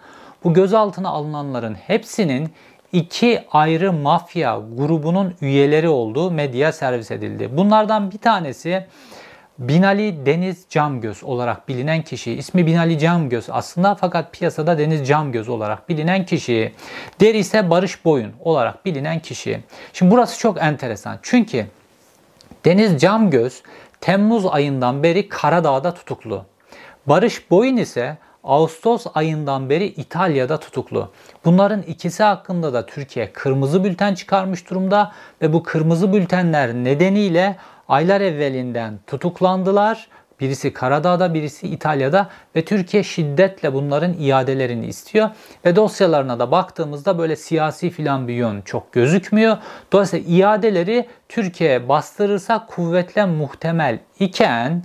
bu 0.44 0.54
gözaltına 0.54 1.10
alınanların 1.10 1.76
hepsinin 1.76 2.54
iki 2.94 3.44
ayrı 3.52 3.94
mafya 3.94 4.62
grubunun 4.78 5.34
üyeleri 5.42 5.90
olduğu 5.90 6.32
medya 6.32 6.72
servis 6.72 7.12
edildi. 7.12 7.50
Bunlardan 7.58 8.12
bir 8.12 8.18
tanesi 8.18 8.86
Binali 9.60 10.26
Deniz 10.26 10.66
Camgöz 10.70 11.24
olarak 11.24 11.68
bilinen 11.68 12.02
kişi. 12.02 12.34
İsmi 12.34 12.66
Binali 12.66 13.00
Camgöz 13.00 13.46
aslında 13.50 13.96
fakat 13.96 14.34
piyasada 14.34 14.78
Deniz 14.78 15.08
Camgöz 15.08 15.50
olarak 15.50 15.90
bilinen 15.90 16.26
kişi. 16.26 16.74
Diğer 17.20 17.36
ise 17.36 17.70
Barış 17.70 18.06
Boyun 18.06 18.34
olarak 18.40 18.86
bilinen 18.86 19.20
kişi. 19.20 19.60
Şimdi 19.94 20.12
burası 20.12 20.40
çok 20.40 20.62
enteresan. 20.62 21.20
Çünkü 21.22 21.66
Deniz 22.66 23.02
Camgöz 23.02 23.64
Temmuz 24.02 24.46
ayından 24.46 25.04
beri 25.04 25.30
Karadağ'da 25.30 25.94
tutuklu. 25.94 26.46
Barış 27.06 27.52
Boyun 27.52 27.78
ise 27.78 28.18
Ağustos 28.48 29.06
ayından 29.14 29.70
beri 29.70 29.86
İtalya'da 29.86 30.60
tutuklu. 30.60 31.12
Bunların 31.46 31.82
ikisi 31.82 32.24
hakkında 32.24 32.74
da 32.74 32.86
Türkiye 32.86 33.34
kırmızı 33.34 33.84
bülten 33.84 34.16
çıkarmış 34.16 34.70
durumda 34.70 35.12
ve 35.42 35.54
bu 35.54 35.64
kırmızı 35.64 36.14
bültenler 36.14 36.74
nedeniyle 36.74 37.56
aylar 37.88 38.22
evvelinden 38.22 39.00
tutuklandılar. 39.08 40.08
Birisi 40.40 40.74
Karadağ'da, 40.74 41.34
birisi 41.34 41.68
İtalya'da 41.68 42.30
ve 42.56 42.66
Türkiye 42.66 43.04
şiddetle 43.04 43.74
bunların 43.74 44.14
iadelerini 44.20 44.86
istiyor. 44.86 45.30
Ve 45.66 45.76
dosyalarına 45.76 46.40
da 46.40 46.52
baktığımızda 46.52 47.18
böyle 47.18 47.36
siyasi 47.36 47.90
filan 47.90 48.28
bir 48.28 48.34
yön 48.34 48.62
çok 48.62 48.94
gözükmüyor. 48.94 49.58
Dolayısıyla 49.92 50.26
iadeleri 50.36 51.08
Türkiye 51.30 51.90
bastırırsa 51.90 52.66
kuvvetle 52.66 53.26
muhtemel 53.26 54.00
iken 54.20 54.84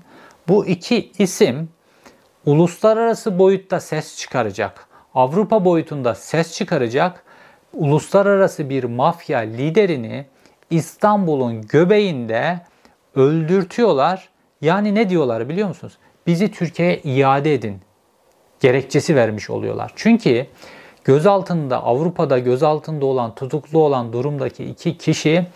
bu 0.49 0.67
iki 0.67 1.13
isim 1.19 1.69
uluslararası 2.47 3.39
boyutta 3.39 3.81
ses 3.81 4.17
çıkaracak. 4.19 4.87
Avrupa 5.15 5.65
boyutunda 5.65 6.15
ses 6.15 6.55
çıkaracak. 6.55 7.25
Uluslararası 7.75 8.71
bir 8.71 8.85
mafya 8.85 9.39
liderini 9.39 10.27
İstanbul'un 10.71 11.63
göbeğinde 11.63 12.61
öldürtüyorlar. 13.15 14.29
Yani 14.61 14.95
ne 14.95 15.09
diyorlar 15.09 15.49
biliyor 15.49 15.69
musunuz? 15.69 15.99
Bizi 16.27 16.51
Türkiye'ye 16.51 16.99
iade 16.99 17.55
edin 17.55 17.81
gerekçesi 18.61 19.17
vermiş 19.17 19.51
oluyorlar. 19.51 19.93
Çünkü 19.97 20.47
gözaltında 21.05 21.83
Avrupa'da 21.83 22.39
gözaltında 22.39 23.07
olan 23.07 23.35
tutuklu 23.35 23.79
olan 23.79 24.13
durumdaki 24.13 24.65
iki 24.65 24.99
kişi 24.99 25.47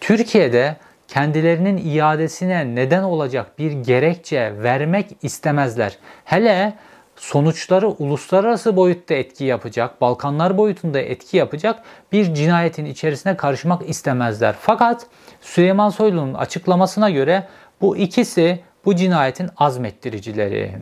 Türkiye'de 0.00 0.76
kendilerinin 1.08 1.90
iadesine 1.94 2.74
neden 2.74 3.02
olacak 3.02 3.58
bir 3.58 3.72
gerekçe 3.72 4.62
vermek 4.62 5.06
istemezler. 5.22 5.98
Hele 6.24 6.74
sonuçları 7.16 7.88
uluslararası 7.88 8.76
boyutta 8.76 9.14
etki 9.14 9.44
yapacak, 9.44 10.00
Balkanlar 10.00 10.58
boyutunda 10.58 11.00
etki 11.00 11.36
yapacak 11.36 11.82
bir 12.12 12.34
cinayetin 12.34 12.84
içerisine 12.84 13.36
karışmak 13.36 13.88
istemezler. 13.88 14.54
Fakat 14.60 15.06
Süleyman 15.40 15.90
Soylu'nun 15.90 16.34
açıklamasına 16.34 17.10
göre 17.10 17.48
bu 17.80 17.96
ikisi 17.96 18.60
bu 18.84 18.96
cinayetin 18.96 19.50
azmettiricileri. 19.56 20.72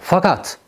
Fakat 0.00 0.58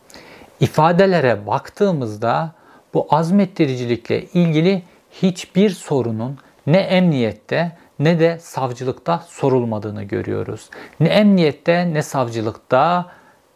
ifadelere 0.60 1.46
baktığımızda 1.46 2.52
bu 2.94 3.06
azmettiricilikle 3.10 4.24
ilgili 4.24 4.82
hiçbir 5.22 5.70
sorunun 5.70 6.38
ne 6.66 6.78
emniyette 6.78 7.72
ne 7.98 8.20
de 8.20 8.38
savcılıkta 8.38 9.24
sorulmadığını 9.28 10.02
görüyoruz. 10.02 10.70
Ne 11.00 11.08
emniyette 11.08 11.94
ne 11.94 12.02
savcılıkta 12.02 13.06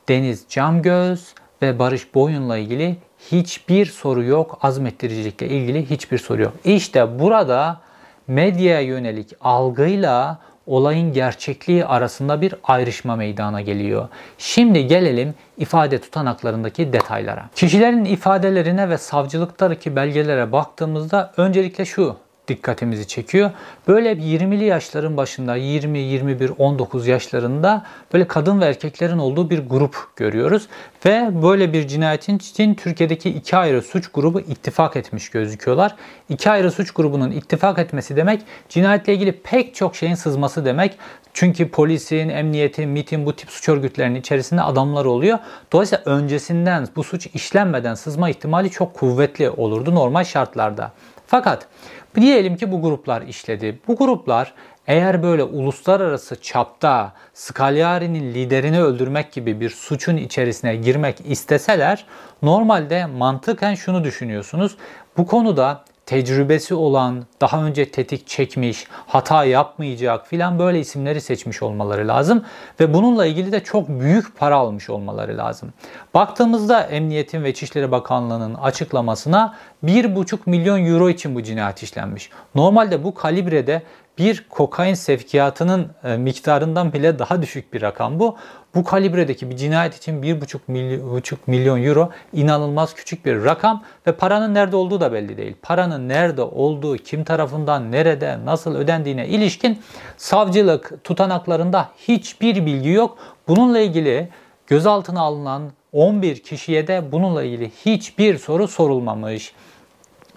Deniz 0.08 0.44
Camgöz 0.48 1.34
ve 1.62 1.78
Barış 1.78 2.14
Boyun'la 2.14 2.56
ilgili 2.56 2.96
hiçbir 3.32 3.86
soru 3.86 4.24
yok. 4.24 4.58
Azmettiricilikle 4.62 5.48
ilgili 5.48 5.90
hiçbir 5.90 6.18
soru 6.18 6.42
yok. 6.42 6.52
İşte 6.64 7.18
burada 7.18 7.80
medyaya 8.28 8.80
yönelik 8.80 9.32
algıyla 9.40 10.38
olayın 10.66 11.12
gerçekliği 11.12 11.84
arasında 11.84 12.40
bir 12.40 12.54
ayrışma 12.64 13.16
meydana 13.16 13.60
geliyor. 13.60 14.08
Şimdi 14.38 14.86
gelelim 14.86 15.34
ifade 15.58 16.00
tutanaklarındaki 16.00 16.92
detaylara. 16.92 17.50
Kişilerin 17.54 18.04
ifadelerine 18.04 18.88
ve 18.88 18.98
savcılıktaki 18.98 19.96
belgelere 19.96 20.52
baktığımızda 20.52 21.32
öncelikle 21.36 21.84
şu 21.84 22.16
dikkatimizi 22.50 23.08
çekiyor. 23.08 23.50
Böyle 23.88 24.12
20'li 24.12 24.64
yaşların 24.64 25.16
başında 25.16 25.56
20, 25.56 25.98
21, 25.98 26.52
19 26.58 27.06
yaşlarında 27.06 27.86
böyle 28.12 28.26
kadın 28.26 28.60
ve 28.60 28.64
erkeklerin 28.64 29.18
olduğu 29.18 29.50
bir 29.50 29.58
grup 29.58 29.96
görüyoruz. 30.16 30.68
Ve 31.06 31.42
böyle 31.42 31.72
bir 31.72 31.88
cinayetin 31.88 32.36
için 32.36 32.74
Türkiye'deki 32.74 33.30
iki 33.30 33.56
ayrı 33.56 33.82
suç 33.82 34.08
grubu 34.08 34.40
ittifak 34.40 34.96
etmiş 34.96 35.28
gözüküyorlar. 35.28 35.96
İki 36.28 36.50
ayrı 36.50 36.70
suç 36.70 36.90
grubunun 36.90 37.30
ittifak 37.30 37.78
etmesi 37.78 38.16
demek 38.16 38.42
cinayetle 38.68 39.14
ilgili 39.14 39.32
pek 39.32 39.74
çok 39.74 39.96
şeyin 39.96 40.14
sızması 40.14 40.64
demek. 40.64 40.98
Çünkü 41.32 41.68
polisin, 41.68 42.28
emniyetin, 42.28 42.88
MIT'in 42.88 43.26
bu 43.26 43.36
tip 43.36 43.50
suç 43.50 43.68
örgütlerinin 43.68 44.20
içerisinde 44.20 44.62
adamlar 44.62 45.04
oluyor. 45.04 45.38
Dolayısıyla 45.72 46.04
öncesinden 46.04 46.86
bu 46.96 47.04
suç 47.04 47.26
işlenmeden 47.34 47.94
sızma 47.94 48.30
ihtimali 48.30 48.70
çok 48.70 48.94
kuvvetli 48.94 49.50
olurdu 49.50 49.94
normal 49.94 50.24
şartlarda. 50.24 50.92
Fakat 51.26 51.66
diyelim 52.14 52.56
ki 52.56 52.72
bu 52.72 52.82
gruplar 52.82 53.22
işledi. 53.22 53.78
Bu 53.88 53.96
gruplar 53.96 54.54
eğer 54.86 55.22
böyle 55.22 55.42
uluslararası 55.42 56.42
çapta 56.42 57.12
Scagliari'nin 57.34 58.34
liderini 58.34 58.82
öldürmek 58.82 59.32
gibi 59.32 59.60
bir 59.60 59.70
suçun 59.70 60.16
içerisine 60.16 60.76
girmek 60.76 61.20
isteseler 61.24 62.06
normalde 62.42 63.06
mantıken 63.06 63.74
şunu 63.74 64.04
düşünüyorsunuz. 64.04 64.76
Bu 65.16 65.26
konuda 65.26 65.84
tecrübesi 66.10 66.74
olan, 66.74 67.26
daha 67.40 67.64
önce 67.64 67.90
tetik 67.90 68.26
çekmiş, 68.26 68.86
hata 69.06 69.44
yapmayacak 69.44 70.26
filan 70.26 70.58
böyle 70.58 70.80
isimleri 70.80 71.20
seçmiş 71.20 71.62
olmaları 71.62 72.08
lazım. 72.08 72.44
Ve 72.80 72.94
bununla 72.94 73.26
ilgili 73.26 73.52
de 73.52 73.60
çok 73.64 73.88
büyük 73.88 74.38
para 74.38 74.56
almış 74.56 74.90
olmaları 74.90 75.38
lazım. 75.38 75.72
Baktığımızda 76.14 76.80
Emniyetin 76.80 77.44
ve 77.44 77.50
İçişleri 77.50 77.90
Bakanlığı'nın 77.90 78.54
açıklamasına 78.54 79.54
1,5 79.84 80.38
milyon 80.46 80.86
euro 80.86 81.10
için 81.10 81.34
bu 81.34 81.42
cinayet 81.42 81.82
işlenmiş. 81.82 82.30
Normalde 82.54 83.04
bu 83.04 83.14
kalibrede 83.14 83.82
bir 84.20 84.44
kokain 84.48 84.94
sevkiyatının 84.94 85.88
e, 86.04 86.16
miktarından 86.16 86.92
bile 86.92 87.18
daha 87.18 87.42
düşük 87.42 87.72
bir 87.72 87.82
rakam 87.82 88.20
bu. 88.20 88.36
Bu 88.74 88.84
kalibredeki 88.84 89.50
bir 89.50 89.56
cinayet 89.56 89.96
için 89.96 90.22
1,5 90.22 90.58
milyon, 90.68 91.22
milyon 91.46 91.82
euro 91.82 92.10
inanılmaz 92.32 92.94
küçük 92.94 93.26
bir 93.26 93.44
rakam 93.44 93.82
ve 94.06 94.12
paranın 94.12 94.54
nerede 94.54 94.76
olduğu 94.76 95.00
da 95.00 95.12
belli 95.12 95.36
değil. 95.36 95.56
Paranın 95.62 96.08
nerede 96.08 96.42
olduğu, 96.42 96.96
kim 96.96 97.24
tarafından, 97.24 97.92
nerede, 97.92 98.38
nasıl 98.44 98.74
ödendiğine 98.74 99.28
ilişkin 99.28 99.82
savcılık 100.16 101.04
tutanaklarında 101.04 101.88
hiçbir 101.96 102.66
bilgi 102.66 102.90
yok. 102.90 103.18
Bununla 103.48 103.78
ilgili 103.80 104.28
gözaltına 104.66 105.20
alınan 105.20 105.70
11 105.92 106.42
kişiye 106.42 106.86
de 106.86 107.12
bununla 107.12 107.42
ilgili 107.42 107.70
hiçbir 107.86 108.38
soru 108.38 108.68
sorulmamış. 108.68 109.52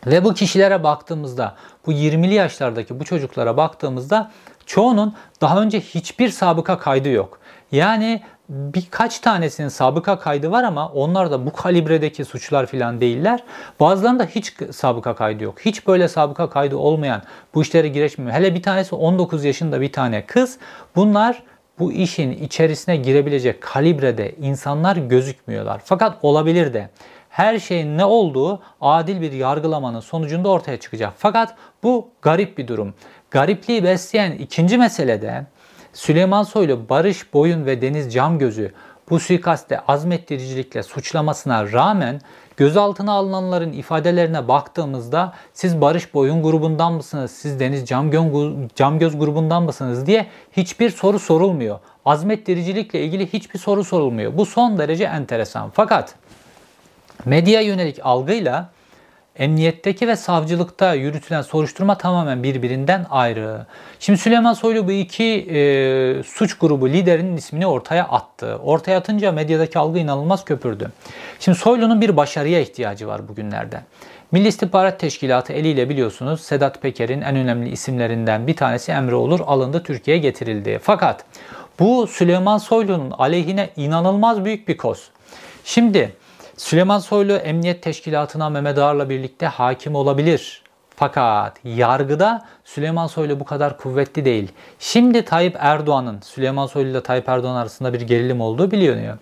Ve 0.06 0.24
bu 0.24 0.34
kişilere 0.34 0.84
baktığımızda, 0.84 1.56
bu 1.86 1.92
20'li 1.94 2.34
yaşlardaki 2.34 3.00
bu 3.00 3.04
çocuklara 3.04 3.58
baktığımızda 3.58 4.32
çoğunun 4.66 5.14
daha 5.42 5.62
önce 5.62 5.80
hiçbir 5.80 6.30
sabıka 6.30 6.80
kaydı 6.80 7.10
yok. 7.10 7.40
Yani 7.72 8.22
birkaç 8.50 9.20
tanesinin 9.20 9.68
sabıka 9.68 10.20
kaydı 10.20 10.52
var 10.52 10.64
ama 10.64 10.90
onlar 10.90 11.32
da 11.32 11.46
bu 11.46 11.54
kalibredeki 11.54 12.26
suçlar 12.26 12.66
falan 12.66 13.02
değiller. 13.02 13.44
Bazılarında 13.80 14.26
hiç 14.26 14.54
sabıka 14.72 15.16
kaydı 15.16 15.44
yok. 15.44 15.60
Hiç 15.60 15.88
böyle 15.88 16.08
sabıka 16.08 16.50
kaydı 16.50 16.78
olmayan 16.78 17.22
bu 17.54 17.62
işlere 17.62 17.88
girişmiyor. 17.88 18.34
Hele 18.34 18.56
bir 18.56 18.62
tanesi 18.62 18.96
19 18.96 19.44
yaşında 19.44 19.82
bir 19.82 19.92
tane 19.92 20.26
kız. 20.26 20.58
Bunlar 20.96 21.44
bu 21.80 21.92
işin 21.92 22.32
içerisine 22.32 22.96
girebilecek 22.96 23.62
kalibrede 23.62 24.36
insanlar 24.42 24.96
gözükmüyorlar. 24.96 25.82
Fakat 25.86 26.18
olabilir 26.22 26.74
de 26.74 26.90
her 27.34 27.60
şeyin 27.60 27.98
ne 27.98 28.06
olduğu 28.06 28.62
adil 28.82 29.22
bir 29.22 29.32
yargılamanın 29.32 30.00
sonucunda 30.00 30.50
ortaya 30.50 30.80
çıkacak. 30.80 31.14
Fakat 31.18 31.56
bu 31.84 32.10
garip 32.22 32.58
bir 32.58 32.68
durum. 32.68 32.94
Garipliği 33.32 33.84
besleyen 33.84 34.32
ikinci 34.32 34.78
mesele 34.78 35.22
de 35.22 35.46
Süleyman 35.94 36.44
Soylu 36.44 36.90
Barış 36.90 37.34
Boyun 37.34 37.66
ve 37.66 37.82
Deniz 37.82 38.14
Camgöz'ü 38.14 38.74
bu 39.10 39.20
suikaste 39.20 39.80
azmettiricilikle 39.80 40.84
suçlamasına 40.84 41.72
rağmen 41.72 42.22
gözaltına 42.58 43.12
alınanların 43.12 43.72
ifadelerine 43.72 44.48
baktığımızda 44.48 45.34
siz 45.54 45.82
Barış 45.82 46.14
Boyun 46.14 46.44
grubundan 46.44 46.94
mısınız, 46.94 47.32
siz 47.32 47.60
Deniz 47.60 47.86
Camgön, 47.86 48.70
Camgöz 48.76 49.20
grubundan 49.20 49.64
mısınız 49.64 50.08
diye 50.08 50.28
hiçbir 50.52 50.90
soru 50.90 51.20
sorulmuyor. 51.20 51.80
Azmettiricilikle 52.06 53.02
ilgili 53.02 53.34
hiçbir 53.34 53.60
soru 53.60 53.84
sorulmuyor. 53.84 54.38
Bu 54.38 54.46
son 54.46 54.78
derece 54.78 55.04
enteresan. 55.04 55.70
Fakat 55.70 56.16
medya 57.26 57.62
yönelik 57.62 58.00
algıyla 58.04 58.70
emniyetteki 59.36 60.08
ve 60.08 60.16
savcılıkta 60.16 60.94
yürütülen 60.94 61.42
soruşturma 61.42 61.98
tamamen 61.98 62.44
birbirinden 62.44 63.06
ayrı. 63.10 63.66
Şimdi 64.00 64.20
Süleyman 64.20 64.54
Soylu 64.54 64.88
bu 64.88 64.92
iki 64.92 65.24
e, 65.24 66.24
suç 66.24 66.58
grubu 66.58 66.90
liderinin 66.90 67.38
ismini 67.38 67.68
ortaya 67.68 68.04
attı. 68.04 68.60
Ortaya 68.64 68.98
atınca 68.98 69.32
medyadaki 69.32 69.80
algı 69.80 70.00
inanılmaz 70.00 70.46
köpürdü. 70.46 70.92
Şimdi 71.40 71.58
Soylu'nun 71.58 72.02
bir 72.02 72.18
başarıya 72.18 72.60
ihtiyacı 72.60 73.08
var 73.08 73.28
bugünlerde. 73.28 73.82
Milli 74.32 74.48
İstihbarat 74.48 75.00
Teşkilatı 75.00 75.54
eliyle 75.54 75.90
biliyorsunuz 75.90 76.42
Sedat 76.42 76.82
Peker'in 76.82 77.22
en 77.22 77.36
önemli 77.36 77.70
isimlerinden 77.70 78.48
bir 78.48 78.56
tanesi 78.56 78.92
Emre 78.92 79.16
Olur 79.16 79.40
alındı 79.46 79.84
Türkiye'ye 79.84 80.22
getirildi. 80.22 80.80
Fakat 80.84 81.26
bu 81.80 82.08
Süleyman 82.08 82.58
Soylu'nun 82.58 83.12
aleyhine 83.12 83.70
inanılmaz 83.76 84.46
büyük 84.46 84.68
bir 84.68 84.78
koz. 84.78 85.10
Şimdi 85.64 86.14
Süleyman 86.58 87.00
Soylu 87.00 87.34
Emniyet 87.34 87.84
Teşkilatı'na 87.84 88.50
Mehmet 88.50 88.78
Ağar'la 88.78 89.10
birlikte 89.10 89.46
hakim 89.46 89.96
olabilir. 89.96 90.62
Fakat 90.96 91.60
yargıda 91.64 92.46
Süleyman 92.64 93.08
Soylu 93.08 93.40
bu 93.40 93.46
kadar 93.46 93.78
kuvvetli 93.78 94.26
değil. 94.26 94.52
Şimdi 94.80 95.26
Tayyip 95.26 95.56
Erdoğan'ın, 95.60 96.20
Süleyman 96.22 96.68
Soylu 96.68 96.90
ile 96.90 97.02
Tayyip 97.02 97.30
Erdoğan 97.30 97.56
arasında 97.56 97.94
bir 97.94 98.02
gerilim 98.02 98.42
olduğu 98.42 98.72
biliniyor. 98.72 99.18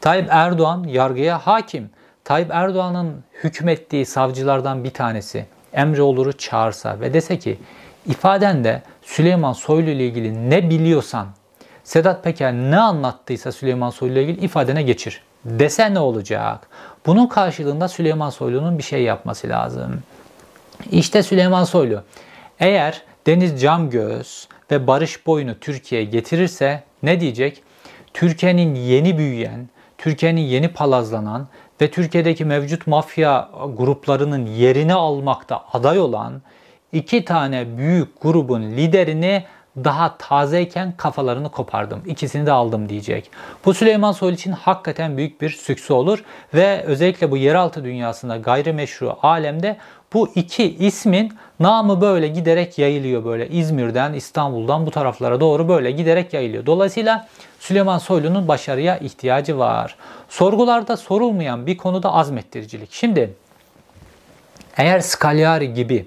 Tayyip 0.00 0.26
Erdoğan 0.30 0.84
yargıya 0.84 1.38
hakim. 1.38 1.90
Tayyip 2.24 2.50
Erdoğan'ın 2.50 3.24
hükmettiği 3.44 4.06
savcılardan 4.06 4.84
bir 4.84 4.90
tanesi 4.90 5.46
Emre 5.72 6.02
Olur'u 6.02 6.32
çağırsa 6.32 7.00
ve 7.00 7.14
dese 7.14 7.38
ki 7.38 7.58
ifadende 8.06 8.82
Süleyman 9.02 9.52
Soylu 9.52 9.90
ile 9.90 10.06
ilgili 10.06 10.50
ne 10.50 10.70
biliyorsan 10.70 11.26
Sedat 11.84 12.24
Peker 12.24 12.52
ne 12.52 12.78
anlattıysa 12.78 13.52
Süleyman 13.52 13.90
Soylu 13.90 14.12
ile 14.12 14.22
ilgili 14.24 14.44
ifadene 14.44 14.82
geçir 14.82 15.22
dese 15.46 15.94
ne 15.94 15.98
olacak? 15.98 16.68
Bunun 17.06 17.26
karşılığında 17.26 17.88
Süleyman 17.88 18.30
Soylu'nun 18.30 18.78
bir 18.78 18.82
şey 18.82 19.02
yapması 19.02 19.48
lazım. 19.48 20.02
İşte 20.90 21.22
Süleyman 21.22 21.64
Soylu 21.64 22.02
eğer 22.60 23.02
Deniz 23.26 23.62
Camgöz 23.62 24.48
ve 24.70 24.86
Barış 24.86 25.26
Boyun'u 25.26 25.58
Türkiye'ye 25.60 26.06
getirirse 26.06 26.82
ne 27.02 27.20
diyecek? 27.20 27.62
Türkiye'nin 28.14 28.74
yeni 28.74 29.18
büyüyen, 29.18 29.68
Türkiye'nin 29.98 30.40
yeni 30.40 30.68
palazlanan 30.68 31.48
ve 31.80 31.90
Türkiye'deki 31.90 32.44
mevcut 32.44 32.86
mafya 32.86 33.48
gruplarının 33.76 34.46
yerini 34.46 34.94
almakta 34.94 35.64
aday 35.72 36.00
olan 36.00 36.42
iki 36.92 37.24
tane 37.24 37.78
büyük 37.78 38.20
grubun 38.20 38.62
liderini 38.62 39.44
daha 39.84 40.16
tazeyken 40.18 40.94
kafalarını 40.96 41.48
kopardım. 41.48 42.02
İkisini 42.06 42.46
de 42.46 42.52
aldım 42.52 42.88
diyecek. 42.88 43.30
Bu 43.64 43.74
Süleyman 43.74 44.12
Soylu 44.12 44.34
için 44.34 44.52
hakikaten 44.52 45.16
büyük 45.16 45.40
bir 45.40 45.50
sükse 45.50 45.92
olur 45.92 46.24
ve 46.54 46.82
özellikle 46.82 47.30
bu 47.30 47.36
yeraltı 47.36 47.84
dünyasında 47.84 48.36
gayrimeşru 48.36 49.16
alemde 49.22 49.76
bu 50.12 50.28
iki 50.34 50.76
ismin 50.76 51.32
namı 51.60 52.00
böyle 52.00 52.28
giderek 52.28 52.78
yayılıyor 52.78 53.24
böyle 53.24 53.48
İzmir'den 53.48 54.12
İstanbul'dan 54.12 54.86
bu 54.86 54.90
taraflara 54.90 55.40
doğru 55.40 55.68
böyle 55.68 55.90
giderek 55.90 56.32
yayılıyor. 56.32 56.66
Dolayısıyla 56.66 57.28
Süleyman 57.60 57.98
Soylu'nun 57.98 58.48
başarıya 58.48 58.98
ihtiyacı 58.98 59.58
var. 59.58 59.96
Sorgularda 60.28 60.96
sorulmayan 60.96 61.66
bir 61.66 61.76
konuda 61.76 62.14
azmettiricilik. 62.14 62.92
Şimdi 62.92 63.34
eğer 64.76 65.00
Scagliari 65.00 65.74
gibi 65.74 66.06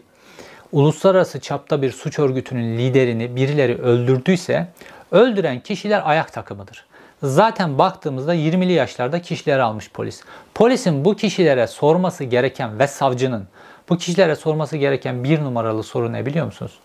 uluslararası 0.71 1.39
çapta 1.39 1.81
bir 1.81 1.91
suç 1.91 2.19
örgütünün 2.19 2.77
liderini 2.77 3.35
birileri 3.35 3.81
öldürdüyse 3.81 4.67
öldüren 5.11 5.59
kişiler 5.59 6.01
ayak 6.05 6.33
takımıdır. 6.33 6.85
Zaten 7.23 7.77
baktığımızda 7.77 8.35
20'li 8.35 8.71
yaşlarda 8.71 9.21
kişileri 9.21 9.61
almış 9.61 9.91
polis. 9.91 10.21
Polisin 10.55 11.05
bu 11.05 11.15
kişilere 11.15 11.67
sorması 11.67 12.23
gereken 12.23 12.79
ve 12.79 12.87
savcının 12.87 13.47
bu 13.89 13.97
kişilere 13.97 14.35
sorması 14.35 14.77
gereken 14.77 15.23
bir 15.23 15.39
numaralı 15.39 15.83
soru 15.83 16.13
ne 16.13 16.25
biliyor 16.25 16.45
musunuz? 16.45 16.79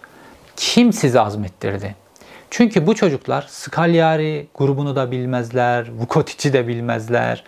Kim 0.57 0.93
sizi 0.93 1.21
azmettirdi? 1.21 1.95
Çünkü 2.51 2.87
bu 2.87 2.95
çocuklar 2.95 3.47
Scagliari 3.49 4.47
grubunu 4.55 4.97
da 4.97 5.11
bilmezler, 5.11 5.91
Vukotic'i 5.99 6.53
de 6.53 6.69
bilmezler. 6.69 7.45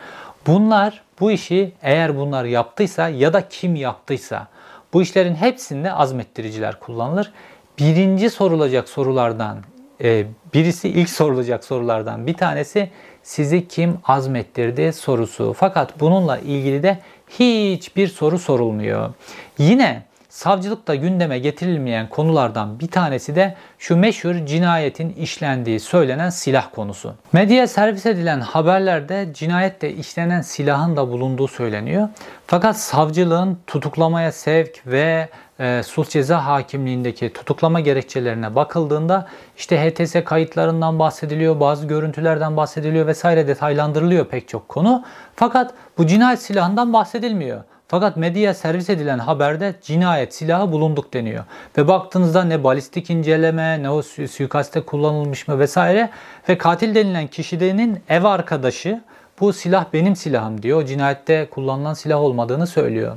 Bunlar 0.47 1.03
bu 1.21 1.31
işi 1.31 1.73
eğer 1.83 2.17
bunlar 2.17 2.45
yaptıysa 2.45 3.09
ya 3.09 3.33
da 3.33 3.49
kim 3.49 3.77
yaptıysa 3.77 4.49
bu 4.93 5.03
işlerin 5.03 5.35
hepsinde 5.35 5.93
azmettiriciler 5.93 6.81
kullanılır. 6.81 7.33
Birinci 7.79 8.31
sorulacak 8.31 8.89
sorulardan 8.89 9.59
e, 10.03 10.27
birisi 10.55 10.89
ilk 10.89 11.11
sorulacak 11.11 11.65
sorulardan 11.65 12.27
bir 12.27 12.35
tanesi 12.35 12.91
sizi 13.23 13.69
kim 13.69 13.99
azmettirdi 14.05 14.93
sorusu. 14.93 15.53
Fakat 15.53 16.01
bununla 16.01 16.39
ilgili 16.39 16.83
de 16.83 16.99
hiçbir 17.29 18.09
soru 18.09 18.39
sorulmuyor. 18.39 19.15
Yine 19.59 20.03
savcılıkta 20.37 20.95
gündeme 20.95 21.39
getirilmeyen 21.39 22.09
konulardan 22.09 22.81
bir 22.81 22.89
tanesi 22.89 23.37
de 23.37 23.55
şu 23.79 23.97
meşhur 23.97 24.47
cinayetin 24.47 25.11
işlendiği 25.11 25.81
söylenen 25.81 26.31
silah 26.31 26.69
konusu. 26.75 27.15
Medyaya 27.33 27.67
servis 27.67 28.07
edilen 28.07 28.41
haberlerde 28.41 29.29
cinayette 29.33 29.93
işlenen 29.93 30.41
silahın 30.41 30.97
da 30.97 31.09
bulunduğu 31.09 31.49
söyleniyor. 31.49 32.09
Fakat 32.47 32.81
savcılığın 32.81 33.59
tutuklamaya 33.67 34.33
sevk 34.33 34.83
ve 34.87 35.29
e, 35.61 35.83
sulh 35.83 36.09
ceza 36.09 36.47
hakimliğindeki 36.47 37.33
tutuklama 37.33 37.81
gerekçelerine 37.81 38.55
bakıldığında 38.55 39.27
işte 39.57 39.91
HTS 39.91 40.25
kayıtlarından 40.25 40.99
bahsediliyor, 40.99 41.61
bazı 41.61 41.87
görüntülerden 41.87 42.57
bahsediliyor 42.57 43.07
vesaire 43.07 43.49
detaylandırılıyor 43.49 44.25
pek 44.25 44.49
çok 44.49 44.69
konu. 44.69 45.05
Fakat 45.37 45.75
bu 45.99 46.07
cinayet 46.07 46.43
silahından 46.43 46.93
bahsedilmiyor. 46.93 47.61
Fakat 47.89 48.17
medyaya 48.17 48.55
servis 48.55 48.91
edilen 48.91 49.19
haberde 49.19 49.75
cinayet 49.83 50.35
silahı 50.35 50.73
bulunduk 50.73 51.15
deniyor. 51.15 51.45
Ve 51.79 51.89
baktığınızda 51.89 52.45
ne 52.45 52.65
balistik 52.65 53.11
inceleme, 53.11 53.83
ne 53.83 53.91
o 53.91 54.03
suikaste 54.03 54.81
kullanılmış 54.81 55.49
mı 55.49 55.59
vesaire 55.59 56.11
ve 56.49 56.59
katil 56.59 56.95
denilen 56.95 57.27
kişinin 57.27 58.03
ev 58.09 58.25
arkadaşı 58.25 59.01
bu 59.41 59.53
silah 59.53 59.85
benim 59.93 60.17
silahım 60.17 60.63
diyor. 60.63 60.87
Cinayette 60.87 61.49
kullanılan 61.51 61.95
silah 61.95 62.21
olmadığını 62.21 62.67
söylüyor. 62.67 63.17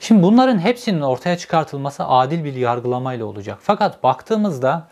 Şimdi 0.00 0.22
bunların 0.22 0.58
hepsinin 0.58 1.00
ortaya 1.00 1.38
çıkartılması 1.38 2.04
adil 2.04 2.44
bir 2.44 2.54
yargılamayla 2.54 3.26
olacak. 3.26 3.58
Fakat 3.62 4.02
baktığımızda 4.02 4.88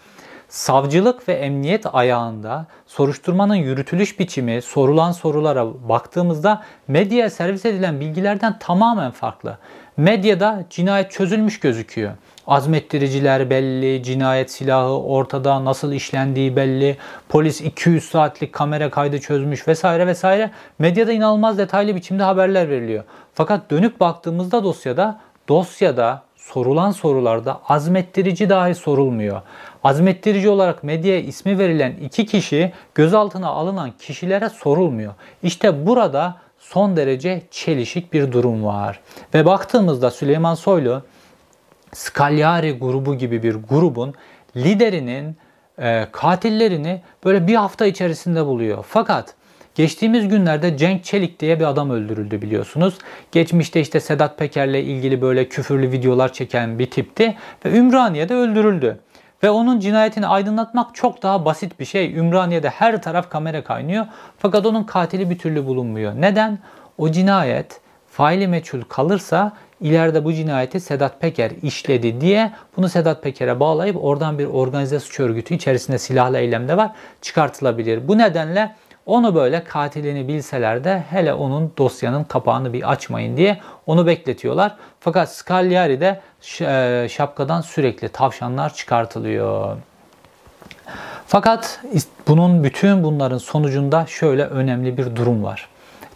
savcılık 0.48 1.28
ve 1.28 1.32
emniyet 1.32 1.94
ayağında 1.94 2.66
soruşturmanın 2.86 3.54
yürütülüş 3.54 4.18
biçimi, 4.18 4.62
sorulan 4.62 5.12
sorulara 5.12 5.88
baktığımızda 5.88 6.62
medyaya 6.88 7.30
servis 7.30 7.64
edilen 7.64 8.00
bilgilerden 8.00 8.58
tamamen 8.58 9.10
farklı. 9.10 9.58
Medyada 9.96 10.64
cinayet 10.70 11.10
çözülmüş 11.10 11.60
gözüküyor. 11.60 12.12
Azmettiriciler 12.48 13.50
belli, 13.50 14.02
cinayet 14.02 14.50
silahı 14.50 15.02
ortada, 15.02 15.64
nasıl 15.64 15.92
işlendiği 15.92 16.56
belli, 16.56 16.96
polis 17.28 17.61
200 17.61 18.04
saatlik 18.04 18.52
kamera 18.52 18.90
kaydı 18.90 19.20
çözmüş 19.20 19.68
vesaire 19.68 20.06
vesaire. 20.06 20.50
Medyada 20.78 21.12
inanılmaz 21.12 21.58
detaylı 21.58 21.96
biçimde 21.96 22.22
haberler 22.22 22.70
veriliyor. 22.70 23.04
Fakat 23.34 23.70
dönüp 23.70 24.00
baktığımızda 24.00 24.64
dosyada, 24.64 25.20
dosyada 25.48 26.22
sorulan 26.37 26.90
sorularda 26.90 27.61
azmettirici 27.68 28.48
dahi 28.48 28.74
sorulmuyor. 28.74 29.40
Azmettirici 29.84 30.48
olarak 30.48 30.84
medyaya 30.84 31.20
ismi 31.20 31.58
verilen 31.58 31.92
iki 32.02 32.26
kişi 32.26 32.72
gözaltına 32.94 33.48
alınan 33.48 33.92
kişilere 33.98 34.48
sorulmuyor. 34.48 35.14
İşte 35.42 35.87
burada 35.87 36.37
son 36.58 36.96
derece 36.96 37.42
çelişik 37.50 38.12
bir 38.12 38.32
durum 38.32 38.64
var. 38.64 39.00
Ve 39.34 39.46
baktığımızda 39.46 40.11
Süleyman 40.11 40.54
Soylu 40.54 41.02
Scagliari 41.92 42.79
grubu 42.79 43.14
gibi 43.14 43.42
bir 43.42 43.55
grubun 43.55 44.14
liderinin 44.57 45.37
e, 45.79 46.07
katillerini 46.12 47.03
böyle 47.24 47.46
bir 47.46 47.55
hafta 47.55 47.87
içerisinde 47.87 48.46
buluyor. 48.46 48.85
Fakat 48.88 49.35
Geçtiğimiz 49.79 50.29
günlerde 50.29 50.77
Cenk 50.77 51.05
Çelik 51.05 51.40
diye 51.40 51.61
bir 51.61 51.64
adam 51.64 51.90
öldürüldü 51.90 52.42
biliyorsunuz. 52.42 52.98
Geçmişte 53.33 53.81
işte 53.81 54.01
Sedat 54.01 54.38
Peker'le 54.38 54.83
ilgili 54.83 55.22
böyle 55.22 55.48
küfürlü 55.48 55.92
videolar 55.92 56.33
çeken 56.33 56.79
bir 56.79 56.90
tipti 56.90 57.37
ve 57.64 57.79
Ümraniye'de 57.79 58.35
öldürüldü. 58.35 59.01
Ve 59.42 59.51
onun 59.51 59.81
cinayetini 59.81 60.27
aydınlatmak 60.27 60.94
çok 60.94 61.22
daha 61.22 61.44
basit 61.44 61.81
bir 61.81 61.85
şey. 61.85 62.14
Ümraniye'de 62.14 62.68
her 62.68 63.03
taraf 63.03 63.31
kamera 63.31 63.64
kaynıyor. 63.64 64.07
Fakat 64.38 64.66
onun 64.66 64.85
katili 64.85 65.31
bir 65.31 65.38
türlü 65.38 65.66
bulunmuyor. 65.66 66.12
Neden? 66.16 66.59
O 66.98 67.11
cinayet 67.11 67.81
faili 68.11 68.48
meçhul 68.48 68.83
kalırsa 68.83 69.53
ileride 69.80 70.24
bu 70.24 70.32
cinayeti 70.32 70.80
Sedat 70.80 71.20
Peker 71.20 71.50
işledi 71.62 72.20
diye 72.20 72.52
bunu 72.76 72.88
Sedat 72.88 73.22
Peker'e 73.22 73.60
bağlayıp 73.60 74.04
oradan 74.04 74.38
bir 74.38 74.46
organize 74.46 75.00
suç 75.00 75.20
örgütü 75.20 75.54
içerisinde 75.54 75.98
silahlı 75.98 76.38
eylemde 76.38 76.76
var 76.76 76.90
çıkartılabilir. 77.22 78.08
Bu 78.08 78.18
nedenle 78.18 78.74
onu 79.06 79.34
böyle 79.34 79.64
katilini 79.64 80.28
bilseler 80.28 80.84
de 80.84 81.04
hele 81.10 81.34
onun 81.34 81.72
dosyanın 81.78 82.24
kapağını 82.24 82.72
bir 82.72 82.90
açmayın 82.90 83.36
diye 83.36 83.60
onu 83.86 84.06
bekletiyorlar. 84.06 84.76
Fakat 85.00 85.32
Scagliari'de 85.32 86.20
e, 86.60 87.06
şapkadan 87.10 87.60
sürekli 87.60 88.08
tavşanlar 88.08 88.74
çıkartılıyor. 88.74 89.76
Fakat 91.26 91.80
bunun 92.28 92.64
bütün 92.64 93.04
bunların 93.04 93.38
sonucunda 93.38 94.06
şöyle 94.06 94.44
önemli 94.44 94.98
bir 94.98 95.16
durum 95.16 95.44
var. 95.44 95.68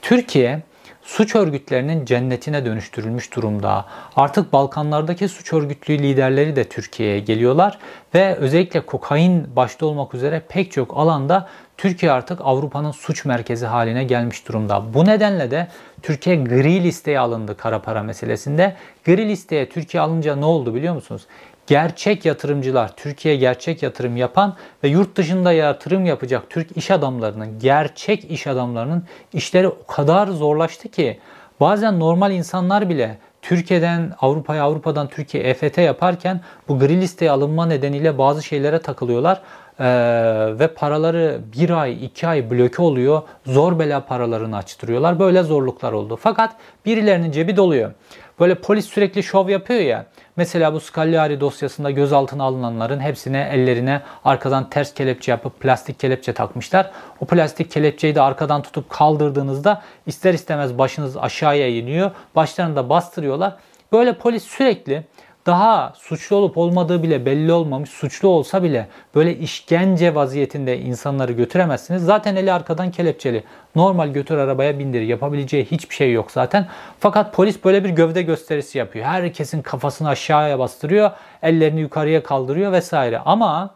Türkiye 0.03 0.63
suç 1.03 1.35
örgütlerinin 1.35 2.05
cennetine 2.05 2.65
dönüştürülmüş 2.65 3.37
durumda. 3.37 3.87
Artık 4.17 4.53
Balkanlardaki 4.53 5.29
suç 5.29 5.53
örgütlü 5.53 5.99
liderleri 5.99 6.57
de 6.57 6.65
Türkiye'ye 6.65 7.21
geliyorlar 7.21 7.79
ve 8.15 8.37
özellikle 8.37 8.81
kokain 8.81 9.57
başta 9.57 9.87
olmak 9.87 10.15
üzere 10.15 10.43
pek 10.49 10.73
çok 10.73 10.97
alanda 10.97 11.49
Türkiye 11.77 12.13
artık 12.13 12.41
Avrupa'nın 12.43 12.91
suç 12.91 13.25
merkezi 13.25 13.67
haline 13.67 14.05
gelmiş 14.05 14.49
durumda. 14.49 14.95
Bu 14.95 15.05
nedenle 15.05 15.51
de 15.51 15.69
Türkiye 16.03 16.37
gri 16.37 16.85
listeye 16.85 17.19
alındı 17.19 17.57
kara 17.57 17.83
para 17.83 18.03
meselesinde. 18.03 18.77
Gri 19.05 19.29
listeye 19.29 19.69
Türkiye 19.69 20.01
alınca 20.01 20.37
ne 20.37 20.45
oldu 20.45 20.75
biliyor 20.75 20.95
musunuz? 20.95 21.23
Gerçek 21.67 22.25
yatırımcılar, 22.25 22.97
Türkiye 22.97 23.37
gerçek 23.37 23.83
yatırım 23.83 24.17
yapan 24.17 24.57
ve 24.85 24.89
yurt 24.89 25.17
dışında 25.17 25.53
yatırım 25.53 26.07
yapacak 26.07 26.51
Türk 26.51 26.77
iş 26.77 26.91
adamlarının, 26.91 27.59
gerçek 27.59 28.31
iş 28.31 28.47
adamlarının 28.47 29.05
işleri 29.33 29.69
o 29.69 29.87
kadar 29.87 30.27
zorlaştı 30.27 30.89
ki 30.89 31.19
bazen 31.61 32.01
normal 32.01 32.33
insanlar 32.33 32.89
bile 32.89 33.19
Türkiye'den 33.43 34.13
Avrupa'ya, 34.21 34.65
Avrupa'dan 34.65 35.09
Türkiye 35.09 35.45
EFT 35.45 35.79
yaparken 35.79 36.41
bu 36.69 36.79
gri 36.79 37.01
listeye 37.01 37.31
alınma 37.31 37.67
nedeniyle 37.67 38.19
bazı 38.19 38.43
şeylere 38.43 38.79
takılıyorlar. 38.79 39.43
Ee, 39.83 40.59
ve 40.59 40.67
paraları 40.67 41.41
bir 41.57 41.71
ay, 41.71 42.05
iki 42.05 42.29
ay 42.29 42.51
bloke 42.51 42.83
oluyor. 42.83 43.23
Zor 43.47 43.79
bela 43.79 44.07
paralarını 44.07 44.57
açtırıyorlar. 44.57 45.19
Böyle 45.19 45.43
zorluklar 45.43 45.93
oldu. 45.93 46.19
Fakat 46.23 46.55
birilerinin 46.87 47.31
cebi 47.31 47.57
doluyor. 47.57 47.93
Böyle 48.41 48.55
polis 48.55 48.87
sürekli 48.87 49.23
şov 49.23 49.49
yapıyor 49.49 49.81
ya. 49.81 50.07
Mesela 50.37 50.75
bu 50.75 50.81
Scagliari 50.81 51.41
dosyasında 51.41 51.91
gözaltına 51.91 52.45
alınanların 52.45 53.01
hepsine 53.01 53.51
ellerine 53.53 54.01
arkadan 54.25 54.71
ters 54.71 54.95
kelepçe 54.95 55.33
yapıp 55.33 55.61
plastik 55.61 56.01
kelepçe 56.01 56.33
takmışlar. 56.33 56.91
O 57.21 57.27
plastik 57.27 57.71
kelepçeyi 57.71 58.15
de 58.15 58.21
arkadan 58.21 58.63
tutup 58.63 58.91
kaldırdığınızda 58.91 59.83
ister 60.07 60.35
istemez 60.35 60.79
başınız 60.79 61.17
aşağıya 61.17 61.69
iniyor. 61.69 62.11
Başlarını 62.37 62.77
da 62.77 62.89
bastırıyorlar. 62.89 63.57
Böyle 63.93 64.13
polis 64.13 64.45
sürekli 64.45 65.05
daha 65.47 65.93
suçlu 65.97 66.37
olup 66.37 66.59
olmadığı 66.59 67.03
bile 67.03 67.27
belli 67.27 67.53
olmamış, 67.53 67.91
suçlu 67.91 68.29
olsa 68.29 68.63
bile 68.63 68.89
böyle 69.15 69.37
işkence 69.39 70.15
vaziyetinde 70.15 70.79
insanları 70.79 71.33
götüremezsiniz. 71.33 72.05
Zaten 72.05 72.37
eli 72.37 72.53
arkadan 72.53 72.91
kelepçeli. 72.91 73.45
Normal 73.75 74.09
götür 74.09 74.39
arabaya 74.39 74.79
bindir. 74.79 75.01
Yapabileceği 75.01 75.65
hiçbir 75.65 75.95
şey 75.95 76.13
yok 76.13 76.31
zaten. 76.31 76.67
Fakat 77.01 77.35
polis 77.35 77.65
böyle 77.65 77.85
bir 77.85 77.91
gövde 77.91 78.23
gösterisi 78.23 78.79
yapıyor. 78.79 79.07
Herkesin 79.07 79.63
kafasını 79.63 80.09
aşağıya 80.09 80.59
bastırıyor, 80.59 81.11
ellerini 81.43 81.81
yukarıya 81.81 82.23
kaldırıyor 82.23 82.73
vesaire. 82.73 83.19
Ama 83.19 83.75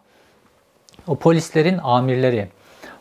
o 1.07 1.17
polislerin 1.17 1.79
amirleri, 1.83 2.49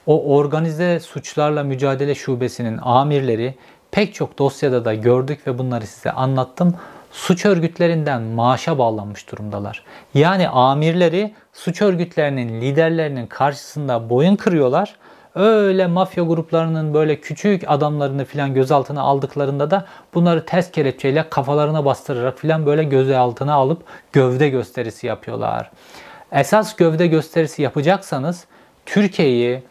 o 0.06 0.36
organize 0.36 1.00
suçlarla 1.00 1.64
mücadele 1.64 2.16
şubesinin 2.16 2.80
amirleri 2.82 3.56
pek 3.92 4.14
çok 4.14 4.38
dosyada 4.38 4.86
da 4.86 4.94
gördük 4.94 5.48
ve 5.48 5.58
bunları 5.58 5.88
size 5.88 6.12
anlattım 6.12 6.76
suç 7.16 7.46
örgütlerinden 7.46 8.22
maaşa 8.22 8.78
bağlanmış 8.78 9.32
durumdalar. 9.32 9.84
Yani 10.14 10.50
amirleri 10.50 11.34
suç 11.54 11.82
örgütlerinin 11.82 12.62
liderlerinin 12.62 13.28
karşısında 13.28 14.10
boyun 14.10 14.36
kırıyorlar. 14.36 14.96
Öyle 15.36 15.88
mafya 15.88 16.24
gruplarının 16.24 16.94
böyle 16.94 17.20
küçük 17.20 17.64
adamlarını 17.68 18.26
filan 18.26 18.54
gözaltına 18.54 19.02
aldıklarında 19.02 19.72
da 19.72 19.86
bunları 20.14 20.46
ters 20.46 20.72
kelepçeyle 20.72 21.30
kafalarına 21.30 21.86
bastırarak 21.86 22.40
filan 22.40 22.66
böyle 22.66 22.84
gözaltına 22.84 23.54
alıp 23.54 23.84
gövde 24.14 24.50
gösterisi 24.50 25.08
yapıyorlar. 25.08 25.72
Esas 26.32 26.76
gövde 26.76 27.08
gösterisi 27.08 27.62
yapacaksanız 27.62 28.46
Türkiye'yi 28.86 29.64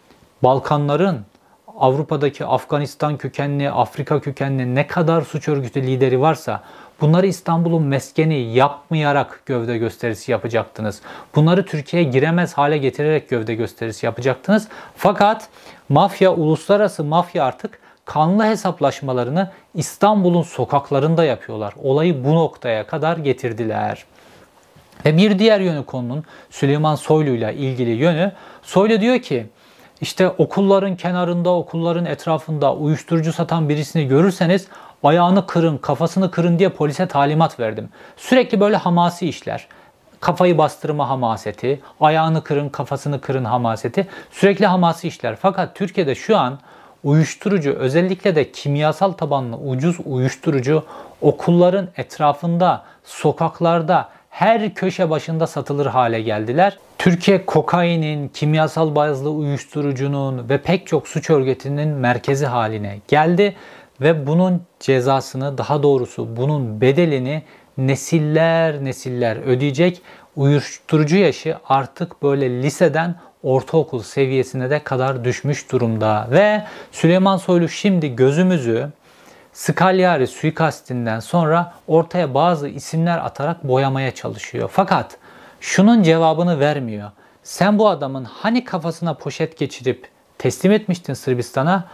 Balkanların 0.43 1.25
Avrupa'daki 1.79 2.45
Afganistan 2.45 3.17
kökenli, 3.17 3.71
Afrika 3.71 4.21
kökenli 4.21 4.75
ne 4.75 4.87
kadar 4.87 5.23
suç 5.23 5.49
örgütü 5.49 5.83
lideri 5.83 6.21
varsa 6.21 6.63
Bunları 7.01 7.27
İstanbul'un 7.27 7.83
meskeni 7.83 8.35
yapmayarak 8.35 9.43
gövde 9.47 9.79
gösterisi 9.79 10.33
yapacaktınız. 10.33 11.01
Bunları 11.35 11.67
Türkiye'ye 11.67 12.11
giremez 12.11 12.55
hale 12.55 12.79
getirerek 12.79 13.29
gövde 13.29 13.55
gösterisi 13.55 14.07
yapacaktınız. 14.07 14.69
Fakat 14.97 15.49
mafya, 15.89 16.35
uluslararası 16.35 17.05
mafya 17.05 17.45
artık 17.45 17.79
kanlı 18.05 18.45
hesaplaşmalarını 18.45 19.51
İstanbul'un 19.75 20.43
sokaklarında 20.43 21.25
yapıyorlar. 21.25 21.75
Olayı 21.83 22.25
bu 22.25 22.35
noktaya 22.35 22.87
kadar 22.87 23.17
getirdiler. 23.17 24.05
Ve 25.05 25.17
bir 25.17 25.39
diğer 25.39 25.61
yönü 25.61 25.85
konunun 25.85 26.25
Süleyman 26.51 26.95
Soylu 26.95 27.31
ile 27.31 27.55
ilgili 27.55 27.91
yönü 27.91 28.33
Soylu 28.63 29.01
diyor 29.01 29.19
ki 29.19 29.47
işte 30.01 30.29
okulların 30.29 30.97
kenarında, 30.97 31.51
okulların 31.51 32.05
etrafında 32.05 32.75
uyuşturucu 32.75 33.33
satan 33.33 33.69
birisini 33.69 34.09
görürseniz 34.09 34.67
ayağını 35.05 35.47
kırın, 35.47 35.79
kafasını 35.79 36.31
kırın 36.31 36.59
diye 36.59 36.69
polise 36.69 37.09
talimat 37.09 37.61
verdim. 37.61 37.89
Sürekli 38.17 38.61
böyle 38.61 38.77
hamasi 38.77 39.29
işler. 39.29 39.67
Kafayı 40.21 40.59
bastırma 40.59 41.09
hamaseti, 41.09 41.81
ayağını 42.01 42.45
kırın, 42.45 42.69
kafasını 42.69 43.21
kırın 43.21 43.45
hamaseti. 43.45 44.09
Sürekli 44.31 44.67
hamasi 44.67 45.09
işler. 45.09 45.37
Fakat 45.43 45.77
Türkiye'de 45.77 46.15
şu 46.15 46.37
an 46.37 46.59
uyuşturucu 47.05 47.73
özellikle 47.73 48.35
de 48.35 48.53
kimyasal 48.53 49.13
tabanlı 49.13 49.57
ucuz 49.57 49.97
uyuşturucu 50.05 50.85
okulların 51.21 51.89
etrafında, 51.97 52.85
sokaklarda, 53.05 54.09
her 54.31 54.75
köşe 54.75 55.11
başında 55.11 55.47
satılır 55.47 55.87
hale 55.87 56.21
geldiler. 56.21 56.79
Türkiye 56.99 57.47
kokainin, 57.47 58.29
kimyasal 58.29 58.95
bazlı 58.95 59.31
uyuşturucunun 59.31 60.49
ve 60.49 60.59
pek 60.59 60.87
çok 60.87 61.09
suç 61.09 61.31
örgütünün 61.31 61.89
merkezi 61.89 62.47
haline 62.47 62.99
geldi 63.09 63.55
ve 64.01 64.27
bunun 64.27 64.63
cezasını 64.81 65.59
daha 65.59 65.83
doğrusu 65.83 66.37
bunun 66.37 66.81
bedelini 66.81 67.43
nesiller 67.79 68.85
nesiller 68.85 69.37
ödeyecek. 69.37 70.03
Uyuşturucu 70.37 71.17
yaşı 71.17 71.57
artık 71.69 72.23
böyle 72.23 72.63
liseden 72.63 73.15
ortaokul 73.43 74.03
seviyesine 74.03 74.71
de 74.71 74.85
kadar 74.85 75.25
düşmüş 75.25 75.73
durumda 75.73 76.29
ve 76.31 76.65
Süleyman 76.93 77.37
Soylu 77.37 77.69
şimdi 77.69 78.17
gözümüzü 78.17 78.89
Scagliari 79.53 80.27
suikastinden 80.27 81.21
sonra 81.21 81.75
ortaya 81.87 82.35
bazı 82.35 82.69
isimler 82.69 83.19
atarak 83.19 83.69
boyamaya 83.69 84.15
çalışıyor. 84.15 84.71
Fakat 84.73 85.17
şunun 85.61 86.03
cevabını 86.03 86.61
vermiyor. 86.61 87.11
Sen 87.43 87.79
bu 87.79 87.89
adamın 87.89 88.25
hani 88.25 88.65
kafasına 88.65 89.15
poşet 89.15 89.59
geçirip 89.59 90.09
teslim 90.39 90.73
etmiştin 90.73 91.15
Sırbistan'a? 91.15 91.85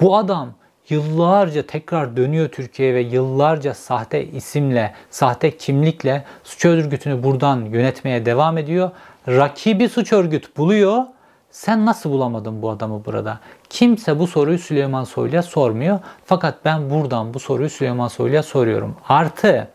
Bu 0.00 0.16
adam 0.16 0.54
yıllarca 0.88 1.66
tekrar 1.66 2.16
dönüyor 2.16 2.48
Türkiye'ye 2.48 2.94
ve 2.94 3.00
yıllarca 3.00 3.74
sahte 3.74 4.26
isimle, 4.26 4.94
sahte 5.10 5.56
kimlikle 5.56 6.24
suç 6.44 6.64
örgütünü 6.64 7.22
buradan 7.22 7.64
yönetmeye 7.64 8.26
devam 8.26 8.58
ediyor. 8.58 8.90
Rakibi 9.28 9.88
suç 9.88 10.12
örgüt 10.12 10.56
buluyor. 10.56 11.02
Sen 11.50 11.86
nasıl 11.86 12.10
bulamadın 12.10 12.62
bu 12.62 12.70
adamı 12.70 13.04
burada? 13.04 13.40
Kimse 13.70 14.18
bu 14.18 14.26
soruyu 14.26 14.58
Süleyman 14.58 15.04
Soylu'ya 15.04 15.42
sormuyor. 15.42 15.98
Fakat 16.24 16.64
ben 16.64 16.90
buradan 16.90 17.34
bu 17.34 17.40
soruyu 17.40 17.70
Süleyman 17.70 18.08
Soylu'ya 18.08 18.42
soruyorum. 18.42 18.96
Artı 19.08 19.68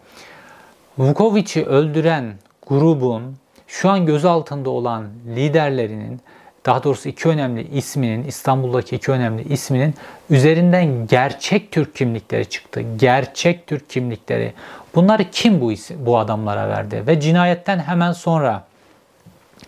Vukovic'i 0.97 1.65
öldüren 1.65 2.34
grubun 2.67 3.36
şu 3.67 3.89
an 3.89 4.06
gözaltında 4.06 4.69
olan 4.69 5.06
liderlerinin 5.36 6.21
daha 6.65 6.84
doğrusu 6.84 7.10
iki 7.10 7.30
önemli 7.30 7.67
isminin, 7.67 8.24
İstanbul'daki 8.24 8.95
iki 8.95 9.12
önemli 9.12 9.54
isminin 9.54 9.95
üzerinden 10.30 11.08
gerçek 11.08 11.71
Türk 11.71 11.95
kimlikleri 11.95 12.50
çıktı. 12.50 12.82
Gerçek 12.97 13.67
Türk 13.67 13.89
kimlikleri. 13.89 14.54
Bunları 14.95 15.24
kim 15.32 15.62
bu 15.62 15.71
isim, 15.71 16.06
bu 16.06 16.17
adamlara 16.17 16.69
verdi? 16.69 17.04
Ve 17.08 17.19
cinayetten 17.19 17.80
hemen 17.80 18.12
sonra 18.12 18.63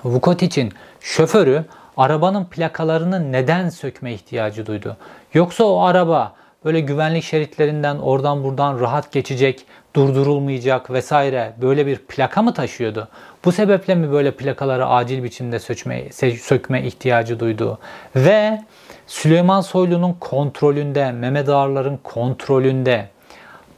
Vukotic'in 0.04 0.74
şoförü 1.02 1.66
arabanın 1.98 2.46
plakalarını 2.46 3.32
neden 3.32 3.70
sökme 3.70 4.14
ihtiyacı 4.14 4.66
duydu? 4.66 4.98
Yoksa 5.34 5.64
o 5.64 5.82
araba 5.82 6.34
böyle 6.65 6.80
güvenlik 6.80 7.23
şeritlerinden 7.23 7.97
oradan 7.97 8.43
buradan 8.43 8.80
rahat 8.80 9.12
geçecek, 9.12 9.65
durdurulmayacak 9.95 10.91
vesaire 10.91 11.54
böyle 11.62 11.88
bir 11.88 11.97
plaka 11.97 12.41
mı 12.41 12.54
taşıyordu? 12.54 13.08
Bu 13.45 13.52
sebeple 13.52 13.95
mi 13.95 14.12
böyle 14.12 14.32
plakaları 14.32 14.88
acil 14.88 15.23
biçimde 15.23 15.60
sökme, 15.60 16.12
sökme 16.41 16.84
ihtiyacı 16.84 17.39
duydu? 17.39 17.80
Ve 18.15 18.62
Süleyman 19.08 19.62
Soylu'nun 19.62 20.13
kontrolünde, 20.13 21.12
Mehmet 21.12 21.49
Ağar'ların 21.49 21.99
kontrolünde 22.04 23.13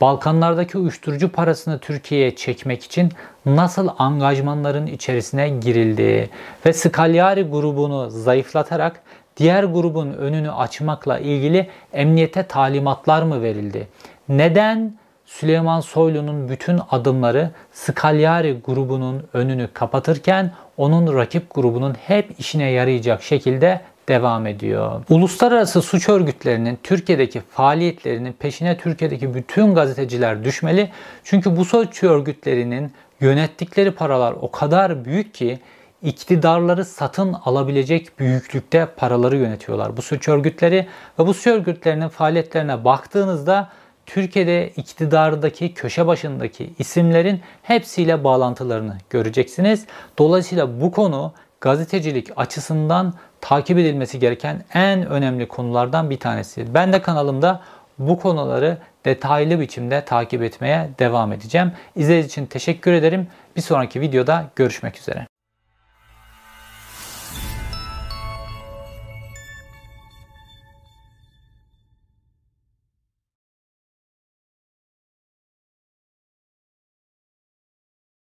Balkanlardaki 0.02 0.78
uyuşturucu 0.78 1.32
parasını 1.32 1.80
Türkiye'ye 1.80 2.36
çekmek 2.36 2.84
için 2.84 3.12
nasıl 3.46 3.90
angajmanların 3.98 4.88
içerisine 4.88 5.50
girildi 5.50 6.30
ve 6.66 6.74
Scagliari 6.74 7.44
grubunu 7.44 8.10
zayıflatarak 8.10 9.02
diğer 9.38 9.64
grubun 9.64 10.14
önünü 10.14 10.52
açmakla 10.52 11.20
ilgili 11.20 11.70
emniyete 11.94 12.44
talimatlar 12.44 13.24
mı 13.24 13.42
verildi? 13.42 13.88
Neden 14.30 14.94
Süleyman 15.26 15.80
Soylu'nun 15.80 16.50
bütün 16.50 16.80
adımları 16.92 17.52
Scagliari 17.72 18.62
grubunun 18.66 19.24
önünü 19.34 19.68
kapatırken 19.74 20.52
onun 20.78 21.16
rakip 21.16 21.56
grubunun 21.56 21.94
hep 21.94 22.40
işine 22.40 22.72
yarayacak 22.72 23.24
şekilde 23.24 23.82
devam 24.08 24.48
ediyor. 24.48 25.04
Uluslararası 25.10 25.82
suç 25.82 26.10
örgütlerinin 26.10 26.80
Türkiye'deki 26.84 27.42
faaliyetlerinin 27.42 28.34
peşine 28.34 28.78
Türkiye'deki 28.78 29.34
bütün 29.34 29.76
gazeteciler 29.76 30.44
düşmeli. 30.44 30.90
Çünkü 31.24 31.58
bu 31.58 31.66
suç 31.66 32.04
örgütlerinin 32.04 32.92
yönettikleri 33.20 33.92
paralar 33.92 34.34
o 34.42 34.52
kadar 34.52 35.06
büyük 35.06 35.34
ki 35.34 35.60
iktidarları 36.06 36.86
satın 36.86 37.34
alabilecek 37.34 38.20
büyüklükte 38.20 38.88
paraları 38.98 39.38
yönetiyorlar 39.38 39.98
bu 39.98 40.02
suç 40.02 40.28
örgütleri 40.28 40.88
ve 41.20 41.28
bu 41.28 41.34
suç 41.34 41.48
örgütlerinin 41.48 42.10
faaliyetlerine 42.10 42.84
baktığınızda 42.84 43.70
Türkiye'de 44.06 44.70
iktidardaki 44.70 45.74
köşe 45.74 46.08
başındaki 46.08 46.74
isimlerin 46.80 47.42
hepsiyle 47.64 48.24
bağlantılarını 48.24 48.98
göreceksiniz. 49.10 49.86
Dolayısıyla 50.18 50.82
bu 50.82 50.92
konu 50.92 51.34
gazetecilik 51.62 52.30
açısından 52.36 53.14
takip 53.42 53.78
edilmesi 53.78 54.20
gereken 54.20 54.64
en 54.74 55.06
önemli 55.06 55.48
konulardan 55.48 56.10
bir 56.10 56.20
tanesi. 56.20 56.74
Ben 56.74 56.94
de 56.94 57.02
kanalımda 57.02 57.62
bu 58.00 58.20
konuları 58.20 58.78
detaylı 59.06 59.60
biçimde 59.60 60.06
takip 60.06 60.44
etmeye 60.44 60.90
devam 61.00 61.34
edeceğim. 61.34 61.72
İzlediğiniz 61.96 62.28
için 62.28 62.46
teşekkür 62.46 62.94
ederim. 62.94 63.28
Bir 63.56 63.62
sonraki 63.62 64.02
videoda 64.02 64.46
görüşmek 64.56 64.98
üzere. 64.98 65.35